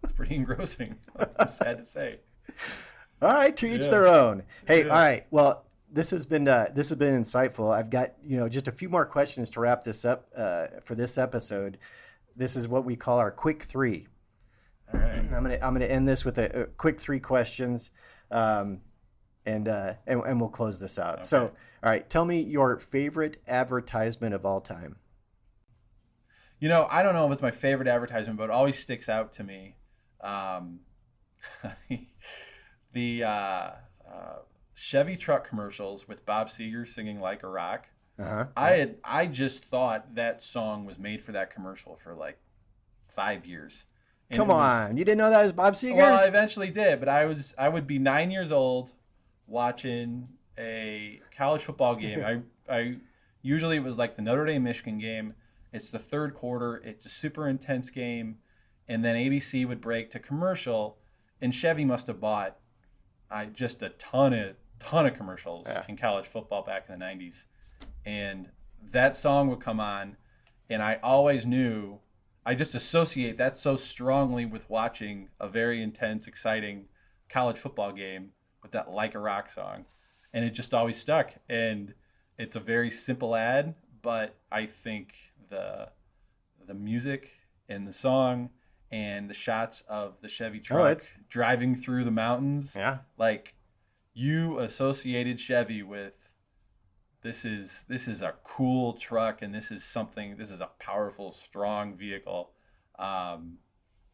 it's 0.04 0.14
pretty 0.14 0.36
engrossing. 0.42 0.96
I'm 1.40 1.48
sad 1.48 1.78
to 1.78 1.86
say. 1.86 2.20
All 3.22 3.34
right, 3.34 3.56
to 3.58 3.68
each 3.68 3.86
yeah. 3.86 3.90
their 3.90 4.08
own. 4.08 4.44
Hey, 4.68 4.86
yeah. 4.86 4.94
all 4.94 5.00
right. 5.00 5.26
Well, 5.32 5.66
this 5.92 6.12
has 6.12 6.26
been 6.26 6.48
uh, 6.48 6.70
this 6.74 6.90
has 6.90 6.98
been 6.98 7.20
insightful. 7.20 7.74
I've 7.74 7.90
got 7.90 8.14
you 8.24 8.38
know 8.38 8.50
just 8.50 8.68
a 8.68 8.72
few 8.72 8.90
more 8.90 9.06
questions 9.06 9.50
to 9.52 9.60
wrap 9.60 9.84
this 9.84 10.06
up 10.06 10.28
uh, 10.36 10.68
for 10.82 10.96
this 10.96 11.18
episode. 11.18 11.78
This 12.36 12.56
is 12.56 12.68
what 12.68 12.86
we 12.86 12.96
call 12.96 13.20
our 13.20 13.32
quick 13.32 13.64
three. 13.64 14.08
All 14.94 15.00
right. 15.00 15.18
I'm 15.18 15.44
gonna 15.44 15.60
I'm 15.62 15.74
gonna 15.74 15.86
end 15.86 16.08
this 16.08 16.26
with 16.26 16.38
a, 16.38 16.64
a 16.64 16.66
quick 16.66 17.00
three 17.00 17.20
questions, 17.20 17.92
um, 18.32 18.82
and, 19.46 19.68
uh, 19.68 19.94
and 20.06 20.22
and 20.26 20.40
we'll 20.40 20.50
close 20.50 20.80
this 20.80 21.00
out. 21.00 21.16
Okay. 21.16 21.24
So, 21.24 21.44
all 21.84 21.90
right, 21.90 22.10
tell 22.10 22.26
me 22.26 22.42
your 22.42 22.80
favorite 22.80 23.38
advertisement 23.48 24.34
of 24.34 24.46
all 24.46 24.62
time. 24.62 24.98
You 26.60 26.70
know, 26.70 26.88
I 26.90 27.04
don't 27.04 27.14
know 27.14 27.26
if 27.28 27.32
it's 27.34 27.42
my 27.42 27.52
favorite 27.52 27.88
advertisement, 27.88 28.38
but 28.38 28.46
it 28.46 28.52
always 28.52 28.78
sticks 28.78 29.10
out 29.10 29.34
to 29.34 29.44
me. 29.44 29.76
Um, 30.22 30.80
the 32.94 33.24
uh, 33.24 33.28
uh, 33.30 34.40
Chevy 34.80 35.16
truck 35.16 35.48
commercials 35.48 36.08
with 36.08 36.26
Bob 36.26 36.48
Seger 36.48 36.88
singing 36.88 37.20
"Like 37.20 37.44
a 37.44 37.48
Rock." 37.48 37.88
Uh-huh. 38.20 38.46
I 38.56 38.72
had 38.72 38.96
I 39.04 39.26
just 39.26 39.64
thought 39.66 40.16
that 40.16 40.42
song 40.44 40.86
was 40.86 40.98
made 40.98 41.22
for 41.22 41.32
that 41.34 41.50
commercial 41.50 41.96
for 41.96 42.14
like 42.14 42.38
five 43.08 43.46
years. 43.46 43.86
And 44.30 44.38
Come 44.38 44.52
on, 44.52 44.98
you 44.98 45.06
didn't 45.06 45.20
know 45.20 45.30
that 45.30 45.44
was 45.44 45.54
Bob 45.54 45.74
Seger? 45.74 45.96
Well, 45.96 46.20
I 46.20 46.26
eventually 46.26 46.70
did, 46.70 47.00
but 47.00 47.10
I 47.10 47.26
was 47.26 47.56
I 47.58 47.70
would 47.70 47.88
be 47.88 48.00
nine 48.00 48.30
years 48.30 48.52
old 48.52 48.94
watching 49.48 50.28
a 50.58 51.22
college 51.36 51.62
football 51.62 51.96
game. 51.98 52.24
I 52.24 52.42
I 52.74 52.98
usually 53.42 53.78
it 53.78 53.84
was 53.84 53.98
like 53.98 54.16
the 54.16 54.22
Notre 54.22 54.46
Dame 54.46 54.64
Michigan 54.64 54.98
game 55.00 55.34
it's 55.74 55.90
the 55.90 56.00
third 56.00 56.34
quarter. 56.34 56.78
It's 56.84 57.06
a 57.06 57.10
super 57.10 57.48
intense 57.48 57.90
game, 57.90 58.38
and 58.88 59.04
then 59.04 59.16
ABC 59.16 59.68
would 59.68 59.82
break 59.82 60.10
to 60.12 60.20
commercial, 60.20 60.98
and 61.42 61.54
Chevy 61.54 61.86
must 61.86 62.08
have 62.08 62.20
bought 62.20 62.58
I 63.30 63.46
just 63.46 63.84
a 63.84 63.90
ton 63.90 64.34
of 64.34 64.56
ton 64.80 65.06
of 65.06 65.14
commercials 65.16 65.68
Yeah. 65.68 65.84
in 65.88 65.98
college 65.98 66.26
football 66.26 66.64
back 66.64 66.86
in 66.90 66.98
the 66.98 67.06
90s. 67.06 67.46
And 68.06 68.50
that 68.92 69.16
song 69.16 69.50
would 69.50 69.60
come 69.60 69.80
on, 69.80 70.16
and 70.70 70.82
I 70.82 71.00
always 71.04 71.46
knew, 71.46 72.00
I 72.46 72.56
just 72.56 72.76
associate 72.76 73.38
that 73.38 73.58
so 73.58 73.76
strongly 73.76 74.46
with 74.46 74.70
watching 74.70 75.30
a 75.40 75.48
very 75.50 75.82
intense, 75.84 76.28
exciting 76.28 76.88
college 77.30 77.58
football 77.58 77.92
game 77.92 78.32
with 78.62 78.72
that 78.72 78.90
Like 78.90 79.16
a 79.16 79.20
Rock 79.20 79.50
song. 79.50 79.86
And 80.34 80.46
it 80.46 80.52
just 80.52 80.74
always 80.74 80.98
stuck. 80.98 81.34
And 81.50 81.94
it's 82.38 82.56
a 82.56 82.60
very 82.60 82.90
simple 82.90 83.36
ad, 83.36 83.76
but 84.02 84.36
I 84.52 84.66
think 84.66 85.16
the 85.50 85.90
the 86.66 86.74
music 86.74 87.32
and 87.70 87.88
the 87.88 87.92
song 87.94 88.50
and 88.92 89.30
the 89.30 89.34
shots 89.34 89.82
of 89.88 90.20
the 90.22 90.28
Chevy 90.28 90.60
oh, 90.60 90.64
truck 90.64 90.92
it's- 90.92 91.12
driving 91.30 91.74
through 91.76 92.04
the 92.04 92.12
mountains 92.12 92.76
Yeah. 92.78 93.00
like 93.18 93.54
you 94.18 94.58
associated 94.60 95.40
Chevy 95.40 95.84
with 95.84 96.32
this 97.22 97.46
is 97.46 97.86
this 97.88 98.08
is 98.08 98.24
a 98.24 98.34
cool 98.44 98.94
truck 98.94 99.44
and 99.44 99.54
this 99.54 99.70
is 99.70 99.84
something 99.84 100.36
this 100.38 100.50
is 100.50 100.60
a 100.62 100.70
powerful 100.80 101.32
strong 101.32 101.96
vehicle 101.96 102.52
um, 102.98 103.58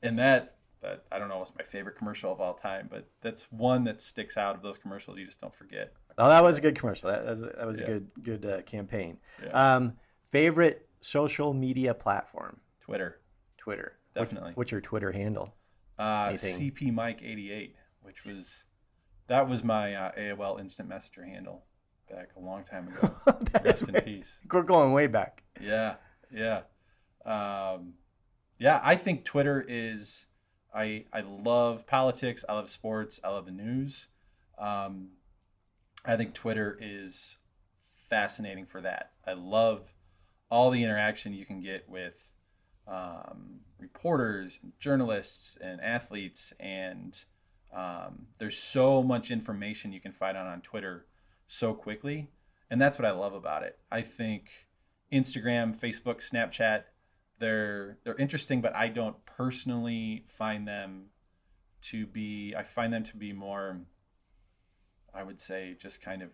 and 0.02 0.20
that 0.20 0.56
that 0.82 1.06
I 1.12 1.20
don't 1.20 1.30
know 1.30 1.38
what's 1.38 1.56
my 1.58 1.64
favorite 1.64 1.96
commercial 1.98 2.34
of 2.34 2.42
all 2.42 2.54
time 2.54 2.88
but 2.92 3.08
that's 3.22 3.50
one 3.52 3.86
that 3.86 4.02
sticks 4.02 4.36
out 4.36 4.56
of 4.56 4.62
those 4.62 4.78
commercials 4.78 5.18
you 5.18 5.26
just 5.26 5.40
don't 5.40 5.56
forget 5.56 5.94
Oh, 6.18 6.28
that 6.30 6.44
was 6.44 6.60
a 6.60 6.62
good 6.62 6.76
commercial. 6.76 7.10
That 7.10 7.26
was, 7.26 7.42
that 7.42 7.66
was 7.66 7.80
Yeah. 7.82 7.86
a 7.88 7.90
good 7.90 8.08
good 8.22 8.46
uh, 8.46 8.62
campaign. 8.62 9.18
Yeah. 9.44 9.50
Um, 9.76 9.94
favorite 10.28 10.88
social 11.02 11.56
media 11.56 11.92
platform? 11.96 12.60
Twitter 12.82 13.20
Twitter. 13.58 13.94
What- 14.14 14.24
Definitely. 14.26 14.52
what's 14.56 14.72
your 14.72 14.82
Twitter 14.82 15.12
handle? 15.12 15.56
uh, 15.98 16.30
CP 16.30 16.92
Mike 16.94 17.22
88 17.24 17.76
which 18.02 18.26
was 18.26 18.66
that 19.28 19.48
was 19.48 19.64
my 19.64 19.94
uh, 19.96 20.12
AOL 20.18 20.60
instant 20.60 20.90
messenger 20.90 21.24
handle 21.26 21.64
back 22.10 22.30
a 22.38 22.40
long 22.40 22.64
time 22.64 22.88
ago 22.90 23.10
That 23.52 23.62
is 23.62 23.64
rest 23.66 23.88
in 23.88 23.94
way- 23.96 24.02
peace 24.02 24.40
We're 24.52 24.64
going 24.64 24.92
way 24.94 25.08
back. 25.08 25.44
Yeah, 25.62 25.96
yeah, 26.32 26.62
um, 27.26 27.94
yeah. 28.60 28.80
I 28.84 28.96
think 28.96 29.24
Twitter 29.26 29.64
is. 29.68 30.26
I 30.76 31.06
I 31.14 31.22
love 31.22 31.86
politics. 31.86 32.44
I 32.50 32.54
love 32.54 32.70
sports. 32.70 33.20
I 33.24 33.30
love 33.30 33.46
the 33.46 33.52
news. 33.52 34.08
Um, 34.58 35.10
I 36.06 36.16
think 36.18 36.34
Twitter 36.34 36.78
is 36.82 37.38
fascinating 38.10 38.66
for 38.66 38.82
that. 38.82 39.12
I 39.26 39.34
love 39.34 39.94
all 40.50 40.70
the 40.72 40.84
interaction 40.84 41.34
you 41.34 41.46
can 41.46 41.62
get 41.62 41.88
with 41.88 42.34
um, 42.88 43.60
reporters, 43.80 44.60
and 44.62 44.72
journalists, 44.80 45.58
and 45.58 45.80
athletes, 45.82 46.54
and 46.60 47.24
um, 47.74 48.28
there's 48.38 48.58
so 48.58 49.02
much 49.02 49.32
information 49.32 49.92
you 49.92 50.00
can 50.00 50.12
find 50.12 50.38
out 50.38 50.48
on 50.48 50.62
Twitter 50.62 51.06
so 51.48 51.74
quickly, 51.74 52.28
and 52.70 52.82
that's 52.82 52.98
what 53.00 53.06
I 53.06 53.12
love 53.12 53.34
about 53.34 53.64
it. 53.64 53.80
I 53.92 54.02
think 54.02 54.50
Instagram, 55.12 55.78
Facebook, 55.78 56.18
Snapchat, 56.22 56.84
they're 57.40 57.98
they're 58.04 58.16
interesting, 58.16 58.62
but 58.62 58.76
I 58.76 58.88
don't 58.88 59.16
personally 59.26 60.24
find 60.28 60.68
them 60.68 61.06
to 61.84 62.06
be. 62.06 62.54
I 62.56 62.64
find 62.64 62.94
them 62.94 63.04
to 63.04 63.18
be 63.18 63.34
more. 63.34 63.82
I 65.14 65.24
would 65.24 65.40
say 65.42 65.76
just 65.80 66.02
kind 66.02 66.22
of 66.22 66.32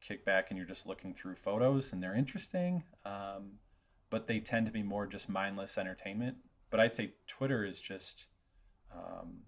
kick 0.00 0.24
back 0.24 0.50
and 0.50 0.58
you're 0.58 0.66
just 0.66 0.86
looking 0.86 1.14
through 1.14 1.34
photos 1.34 1.92
and 1.92 2.02
they're 2.02 2.14
interesting, 2.14 2.82
um, 3.04 3.52
but 4.10 4.26
they 4.26 4.38
tend 4.38 4.66
to 4.66 4.72
be 4.72 4.82
more 4.82 5.06
just 5.06 5.28
mindless 5.28 5.78
entertainment. 5.78 6.36
But 6.70 6.80
I'd 6.80 6.94
say 6.94 7.12
Twitter 7.26 7.64
is 7.64 7.80
just 7.80 8.26
um, 8.94 9.38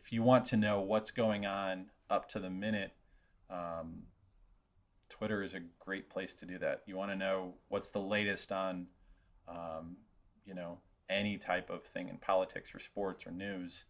if 0.00 0.12
you 0.12 0.22
want 0.22 0.44
to 0.46 0.56
know 0.56 0.80
what's 0.80 1.10
going 1.10 1.46
on 1.46 1.86
up 2.08 2.28
to 2.30 2.38
the 2.38 2.50
minute. 2.50 2.92
Um, 3.48 4.02
Twitter 5.08 5.42
is 5.42 5.54
a 5.54 5.60
great 5.78 6.08
place 6.08 6.34
to 6.34 6.46
do 6.46 6.58
that. 6.58 6.82
You 6.86 6.96
want 6.96 7.10
to 7.10 7.16
know 7.16 7.54
what's 7.68 7.90
the 7.90 8.00
latest 8.00 8.52
on, 8.52 8.86
um, 9.48 9.96
you 10.44 10.54
know, 10.54 10.78
any 11.08 11.36
type 11.36 11.68
of 11.70 11.84
thing 11.84 12.08
in 12.08 12.16
politics 12.18 12.74
or 12.74 12.78
sports 12.78 13.26
or 13.26 13.30
news. 13.30 13.84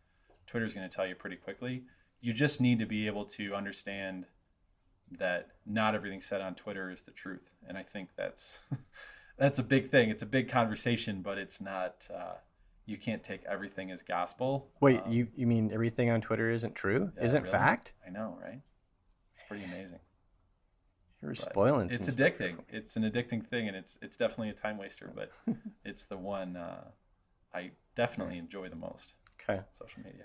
Twitter's 0.47 0.75
going 0.75 0.89
to 0.89 0.95
tell 0.95 1.07
you 1.07 1.15
pretty 1.15 1.37
quickly. 1.37 1.85
You 2.21 2.33
just 2.33 2.61
need 2.61 2.79
to 2.81 2.87
be 2.87 3.07
able 3.07 3.25
to 3.27 3.55
understand 3.55 4.27
that 5.19 5.49
not 5.67 5.95
everything 5.95 6.21
said 6.21 6.41
on 6.41 6.55
Twitter 6.55 6.91
is 6.91 7.03
the 7.03 7.11
truth, 7.11 7.55
and 7.69 7.77
I 7.77 7.83
think 7.83 8.11
that's 8.17 8.69
that's 9.39 9.59
a 9.59 9.63
big 9.63 9.91
thing. 9.91 10.11
It's 10.11 10.23
a 10.23 10.27
big 10.27 10.49
conversation, 10.49 11.23
but 11.23 11.39
it's 11.39 11.61
not. 11.61 12.07
Uh, 12.13 12.35
you 12.91 12.99
can't 12.99 13.23
take 13.23 13.43
everything 13.45 13.91
as 13.91 14.03
gospel. 14.03 14.69
Wait, 14.81 15.01
Um, 15.05 15.13
you 15.13 15.29
you 15.35 15.47
mean 15.47 15.71
everything 15.73 16.11
on 16.11 16.21
Twitter 16.21 16.51
isn't 16.51 16.75
true? 16.75 17.13
Yeah, 17.17 17.25
isn't 17.25 17.43
really? 17.43 17.53
fact? 17.53 17.95
I 18.07 18.11
know, 18.11 18.37
right? 18.43 18.61
It's 19.35 19.43
pretty 19.45 19.65
amazing. 19.65 20.01
You're 21.23 21.33
But 21.33 21.39
spoiling. 21.39 21.87
It's 21.87 21.97
some 21.97 22.05
stuff. 22.05 22.17
addicting. 22.33 22.57
It's 22.71 22.97
an 22.97 23.03
addicting 23.05 23.47
thing, 23.47 23.69
and 23.69 23.77
it's 23.77 23.99
it's 24.03 24.17
definitely 24.17 24.51
a 24.51 24.55
time 24.55 24.79
waster. 24.79 25.13
But 25.15 25.31
it's 25.85 26.05
the 26.05 26.17
one 26.17 26.57
uh, 26.57 26.85
I 27.55 27.71
definitely 27.95 28.39
enjoy 28.39 28.69
the 28.69 28.77
most. 28.77 29.15
Okay. 29.41 29.61
Social 29.73 30.03
media. 30.05 30.25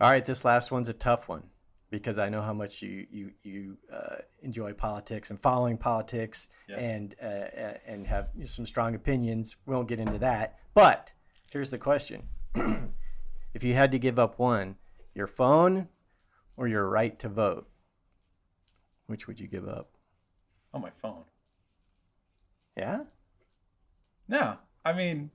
All 0.00 0.10
right, 0.10 0.24
this 0.24 0.44
last 0.44 0.70
one's 0.72 0.88
a 0.88 0.94
tough 0.94 1.28
one 1.28 1.44
because 1.90 2.18
I 2.18 2.28
know 2.30 2.40
how 2.42 2.54
much 2.54 2.80
you 2.82 3.06
you 3.10 3.30
you 3.42 3.76
uh, 3.92 4.16
enjoy 4.42 4.72
politics 4.72 5.30
and 5.30 5.38
following 5.38 5.76
politics 5.76 6.48
Yeah. 6.68 6.78
and 6.78 7.14
uh, 7.22 7.26
uh, 7.26 7.74
and 7.86 8.06
have 8.06 8.30
some 8.44 8.64
strong 8.66 8.94
opinions. 8.94 9.56
We 9.66 9.74
won't 9.74 9.88
get 9.88 10.00
into 10.00 10.18
that, 10.20 10.58
but 10.74 11.12
here's 11.50 11.70
the 11.70 11.78
question: 11.78 12.22
If 13.54 13.64
you 13.64 13.74
had 13.74 13.92
to 13.92 13.98
give 13.98 14.18
up 14.18 14.38
one, 14.38 14.76
your 15.14 15.26
phone 15.26 15.88
or 16.56 16.68
your 16.68 16.88
right 16.88 17.18
to 17.18 17.28
vote, 17.28 17.68
which 19.06 19.26
would 19.26 19.38
you 19.40 19.46
give 19.46 19.68
up? 19.68 19.90
On 20.72 20.80
Oh, 20.80 20.82
my 20.82 20.90
phone. 20.90 21.24
Yeah. 22.76 23.00
No, 24.28 24.56
I 24.84 24.92
mean, 24.92 25.30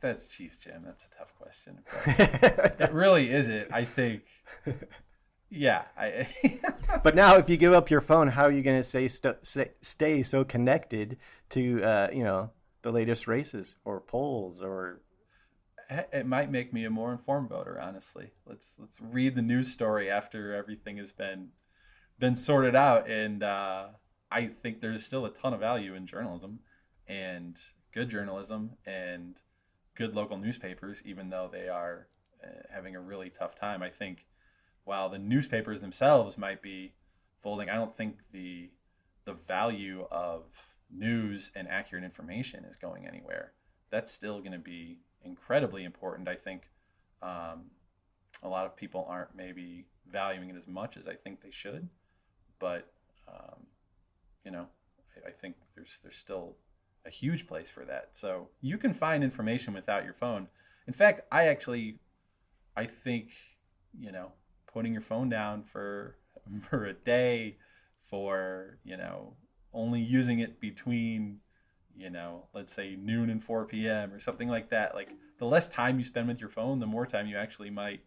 that's 0.00 0.28
cheese, 0.28 0.58
Jim. 0.58 0.82
That's 0.84 1.04
a 1.04 1.10
tough 1.10 1.34
question. 1.38 1.78
It 2.80 2.92
really 2.92 3.30
isn't. 3.30 3.72
I 3.72 3.84
think. 3.84 4.22
Yeah, 5.50 5.84
I. 5.96 6.26
But 7.04 7.14
now, 7.14 7.36
if 7.36 7.48
you 7.50 7.56
give 7.56 7.72
up 7.72 7.90
your 7.90 8.00
phone, 8.00 8.28
how 8.28 8.44
are 8.44 8.50
you 8.50 8.62
going 8.62 8.76
to 8.78 8.82
say, 8.84 9.08
st- 9.08 9.36
stay 9.82 10.22
so 10.22 10.44
connected 10.44 11.18
to 11.50 11.82
uh, 11.82 12.08
you 12.12 12.24
know 12.24 12.50
the 12.82 12.92
latest 12.92 13.26
races 13.26 13.76
or 13.84 14.00
polls 14.00 14.62
or 14.62 15.00
it 15.90 16.26
might 16.26 16.50
make 16.50 16.72
me 16.72 16.84
a 16.84 16.90
more 16.90 17.12
informed 17.12 17.48
voter 17.48 17.80
honestly. 17.80 18.30
Let's 18.46 18.76
let's 18.78 19.00
read 19.00 19.34
the 19.34 19.42
news 19.42 19.70
story 19.70 20.10
after 20.10 20.54
everything 20.54 20.96
has 20.98 21.12
been 21.12 21.48
been 22.18 22.36
sorted 22.36 22.76
out. 22.76 23.08
And 23.10 23.42
uh, 23.42 23.88
i 24.30 24.46
think 24.46 24.80
there's 24.80 25.04
still 25.04 25.26
a 25.26 25.30
ton 25.30 25.52
of 25.52 25.60
value 25.60 25.94
in 25.94 26.06
journalism 26.06 26.60
and 27.06 27.58
good 27.92 28.08
journalism 28.08 28.70
and 28.86 29.40
good 29.94 30.14
local 30.14 30.38
newspapers 30.38 31.02
even 31.04 31.28
though 31.28 31.50
they 31.52 31.68
are 31.68 32.06
uh, 32.42 32.48
having 32.70 32.96
a 32.96 33.00
really 33.00 33.30
tough 33.30 33.54
time. 33.54 33.82
I 33.82 33.90
think 33.90 34.26
while 34.84 35.08
the 35.08 35.18
newspapers 35.18 35.80
themselves 35.80 36.36
might 36.36 36.62
be 36.62 36.92
folding 37.40 37.68
i 37.68 37.74
don't 37.74 37.96
think 37.96 38.18
the 38.32 38.70
the 39.24 39.34
value 39.34 40.06
of 40.10 40.71
news 40.94 41.50
and 41.54 41.68
accurate 41.68 42.04
information 42.04 42.64
is 42.64 42.76
going 42.76 43.06
anywhere 43.06 43.52
that's 43.92 44.10
still 44.10 44.40
going 44.40 44.52
to 44.52 44.58
be 44.58 44.98
incredibly 45.22 45.84
important. 45.84 46.26
I 46.26 46.34
think 46.34 46.62
um, 47.22 47.66
a 48.42 48.48
lot 48.48 48.66
of 48.66 48.74
people 48.74 49.06
aren't 49.08 49.36
maybe 49.36 49.84
valuing 50.10 50.48
it 50.48 50.56
as 50.56 50.66
much 50.66 50.96
as 50.96 51.06
I 51.06 51.14
think 51.14 51.40
they 51.40 51.50
should, 51.50 51.88
but 52.58 52.90
um, 53.28 53.66
you 54.44 54.50
know, 54.50 54.66
I, 55.14 55.28
I 55.28 55.30
think 55.30 55.54
there's 55.76 56.00
there's 56.02 56.16
still 56.16 56.56
a 57.04 57.10
huge 57.10 57.46
place 57.46 57.70
for 57.70 57.84
that. 57.84 58.08
So 58.12 58.48
you 58.62 58.78
can 58.78 58.92
find 58.92 59.22
information 59.22 59.74
without 59.74 60.04
your 60.04 60.14
phone. 60.14 60.48
In 60.86 60.92
fact, 60.92 61.20
I 61.30 61.46
actually, 61.46 61.98
I 62.76 62.86
think, 62.86 63.30
you 63.98 64.10
know, 64.10 64.32
putting 64.72 64.92
your 64.92 65.02
phone 65.02 65.28
down 65.28 65.62
for 65.64 66.16
for 66.62 66.86
a 66.86 66.94
day, 66.94 67.58
for 68.00 68.78
you 68.84 68.96
know, 68.96 69.34
only 69.72 70.00
using 70.00 70.40
it 70.40 70.60
between 70.60 71.38
you 71.94 72.08
know, 72.10 72.46
let's 72.54 72.72
say 72.72 72.96
noon 72.96 73.28
and 73.30 73.42
4 73.42 73.66
p.m. 73.66 74.12
or 74.12 74.18
something 74.18 74.48
like 74.48 74.70
that. 74.70 74.94
Like 74.94 75.10
the 75.38 75.44
less 75.44 75.68
time 75.68 75.98
you 75.98 76.04
spend 76.04 76.26
with 76.26 76.40
your 76.40 76.48
phone, 76.48 76.78
the 76.78 76.86
more 76.86 77.04
time 77.04 77.26
you 77.26 77.36
actually 77.36 77.68
might 77.70 78.00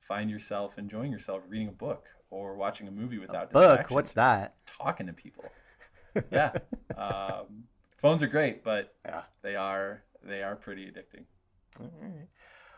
find 0.00 0.30
yourself 0.30 0.78
enjoying 0.78 1.10
yourself 1.10 1.42
reading 1.48 1.68
a 1.68 1.72
book 1.72 2.06
or 2.30 2.54
watching 2.54 2.86
a 2.86 2.90
movie 2.90 3.18
without 3.18 3.50
book. 3.50 3.90
What's 3.90 4.12
that? 4.12 4.54
talking 4.64 5.06
to 5.06 5.12
people. 5.12 5.44
Yeah, 6.30 6.52
um, 6.96 7.64
phones 7.96 8.22
are 8.22 8.28
great, 8.28 8.62
but 8.62 8.94
Yeah. 9.04 9.22
they 9.42 9.56
are 9.56 10.02
they 10.22 10.42
are 10.42 10.54
pretty 10.56 10.86
addicting. 10.86 11.24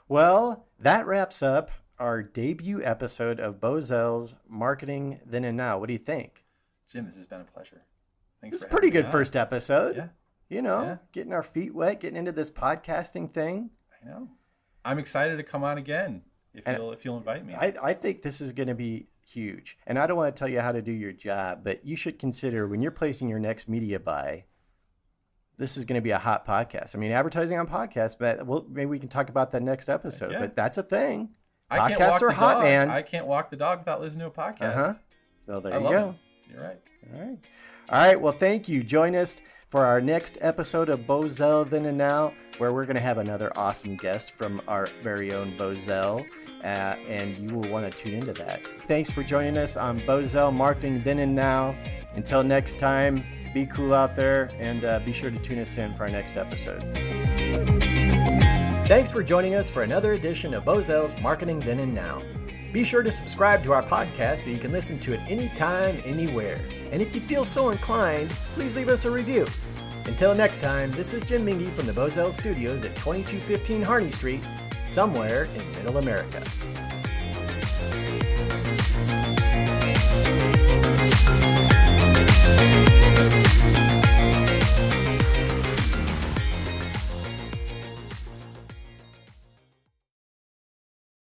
Well, 0.08 0.66
that 0.80 1.06
wraps 1.06 1.42
up 1.42 1.70
our 1.98 2.22
debut 2.22 2.82
episode 2.82 3.38
of 3.40 3.60
Bozell's 3.60 4.34
Marketing 4.48 5.20
Then 5.26 5.44
and 5.44 5.56
Now. 5.56 5.78
What 5.78 5.88
do 5.88 5.92
you 5.92 5.98
think? 5.98 6.44
Jim, 6.90 7.04
this 7.04 7.16
has 7.16 7.26
been 7.26 7.42
a 7.42 7.44
pleasure. 7.44 7.82
Thanks. 8.40 8.54
It's 8.56 8.64
a 8.64 8.68
pretty 8.68 8.90
good 8.90 9.06
first 9.06 9.36
episode. 9.36 9.96
Yeah, 9.96 10.08
You 10.48 10.62
know, 10.62 10.82
Yeah. 10.84 10.96
getting 11.12 11.32
our 11.32 11.42
feet 11.42 11.74
wet, 11.74 12.00
getting 12.00 12.16
into 12.16 12.32
this 12.32 12.50
podcasting 12.50 13.30
thing. 13.30 13.70
I 14.02 14.08
know. 14.08 14.28
I'm 14.84 14.98
excited 14.98 15.36
to 15.36 15.42
come 15.42 15.64
on 15.64 15.78
again 15.78 16.22
if 16.54 16.66
And- 16.66 16.78
you'll 16.78 16.92
if 16.92 17.04
you'll 17.04 17.18
invite 17.18 17.44
me. 17.44 17.54
I, 17.54 17.72
I 17.82 17.92
think 17.94 18.22
this 18.22 18.40
is 18.40 18.52
going 18.52 18.68
to 18.68 18.74
be 18.74 19.08
huge. 19.28 19.76
And 19.86 19.98
I 19.98 20.06
don't 20.06 20.16
want 20.16 20.34
to 20.34 20.38
tell 20.38 20.48
you 20.48 20.60
how 20.60 20.72
to 20.72 20.80
do 20.80 20.92
your 20.92 21.12
job, 21.12 21.62
but 21.64 21.84
you 21.84 21.96
should 21.96 22.18
consider 22.18 22.66
when 22.68 22.80
you're 22.80 22.90
placing 22.92 23.28
your 23.28 23.38
next 23.40 23.68
media 23.68 23.98
buy, 24.00 24.44
this 25.58 25.76
is 25.76 25.84
going 25.84 25.98
to 25.98 26.02
be 26.02 26.12
a 26.12 26.18
hot 26.18 26.46
podcast. 26.46 26.94
I 26.94 26.98
mean, 27.00 27.10
advertising 27.12 27.58
on 27.58 27.66
podcasts, 27.66 28.16
but 28.18 28.46
we'll, 28.46 28.64
maybe 28.70 28.86
we 28.86 28.98
can 29.00 29.08
talk 29.08 29.28
about 29.28 29.50
that 29.52 29.62
next 29.62 29.88
episode. 29.88 30.30
Yeah. 30.32 30.40
But 30.40 30.54
that's 30.56 30.78
a 30.78 30.82
thing. 30.82 31.30
I 31.70 31.92
Podcasts 31.92 32.22
are 32.22 32.30
hot, 32.30 32.54
dog. 32.54 32.62
man. 32.62 32.88
I 32.90 33.02
can't 33.02 33.26
walk 33.26 33.50
the 33.50 33.56
dog 33.56 33.80
without 33.80 34.00
listening 34.00 34.20
to 34.20 34.26
a 34.28 34.30
podcast. 34.30 34.62
Uh-huh. 34.76 34.94
So 35.44 35.60
there 35.60 35.74
I 35.74 35.78
you 35.78 35.82
go. 35.82 35.90
Them. 36.06 36.18
You're 36.50 36.62
right. 36.62 36.80
All 37.12 37.20
right. 37.20 37.38
All 37.90 37.98
right. 37.98 38.20
Well, 38.20 38.32
thank 38.32 38.68
you. 38.68 38.82
Join 38.82 39.14
us 39.14 39.40
for 39.68 39.84
our 39.84 40.00
next 40.00 40.38
episode 40.40 40.88
of 40.88 41.00
Bozell 41.00 41.68
Then 41.68 41.86
and 41.86 41.96
Now, 41.98 42.34
where 42.58 42.72
we're 42.72 42.84
going 42.84 42.96
to 42.96 43.02
have 43.02 43.18
another 43.18 43.52
awesome 43.56 43.96
guest 43.96 44.32
from 44.32 44.60
our 44.68 44.88
very 45.02 45.32
own 45.32 45.56
Bozell, 45.56 46.26
uh, 46.62 46.96
and 47.08 47.38
you 47.38 47.56
will 47.56 47.70
want 47.70 47.90
to 47.90 47.96
tune 47.96 48.14
into 48.14 48.32
that. 48.34 48.60
Thanks 48.86 49.10
for 49.10 49.22
joining 49.22 49.56
us 49.56 49.76
on 49.76 50.00
Bozell 50.00 50.54
Marketing 50.54 51.02
Then 51.02 51.18
and 51.18 51.34
Now. 51.34 51.76
Until 52.14 52.42
next 52.42 52.78
time, 52.78 53.24
be 53.54 53.66
cool 53.66 53.94
out 53.94 54.16
there, 54.16 54.50
and 54.58 54.84
uh, 54.84 55.00
be 55.00 55.12
sure 55.12 55.30
to 55.30 55.38
tune 55.38 55.58
us 55.58 55.76
in 55.78 55.94
for 55.94 56.02
our 56.04 56.10
next 56.10 56.36
episode. 56.36 56.82
Thanks 58.88 59.12
for 59.12 59.22
joining 59.22 59.54
us 59.54 59.70
for 59.70 59.82
another 59.82 60.12
edition 60.14 60.54
of 60.54 60.64
Bozell's 60.64 61.18
Marketing 61.20 61.60
Then 61.60 61.78
and 61.78 61.94
Now. 61.94 62.22
Be 62.72 62.84
sure 62.84 63.02
to 63.02 63.10
subscribe 63.10 63.62
to 63.64 63.72
our 63.72 63.82
podcast 63.82 64.38
so 64.38 64.50
you 64.50 64.58
can 64.58 64.72
listen 64.72 64.98
to 65.00 65.12
it 65.12 65.20
anytime, 65.28 66.00
anywhere. 66.04 66.58
And 66.92 67.00
if 67.00 67.14
you 67.14 67.20
feel 67.20 67.44
so 67.44 67.70
inclined, 67.70 68.30
please 68.54 68.76
leave 68.76 68.88
us 68.88 69.04
a 69.04 69.10
review. 69.10 69.46
Until 70.04 70.34
next 70.34 70.58
time, 70.58 70.90
this 70.92 71.12
is 71.12 71.22
Jim 71.22 71.46
Mingy 71.46 71.68
from 71.70 71.86
the 71.86 71.92
Bozell 71.92 72.32
Studios 72.32 72.84
at 72.84 72.94
2215 72.96 73.82
Harney 73.82 74.10
Street, 74.10 74.40
somewhere 74.84 75.48
in 75.56 75.72
Middle 75.72 75.98
America. 75.98 76.42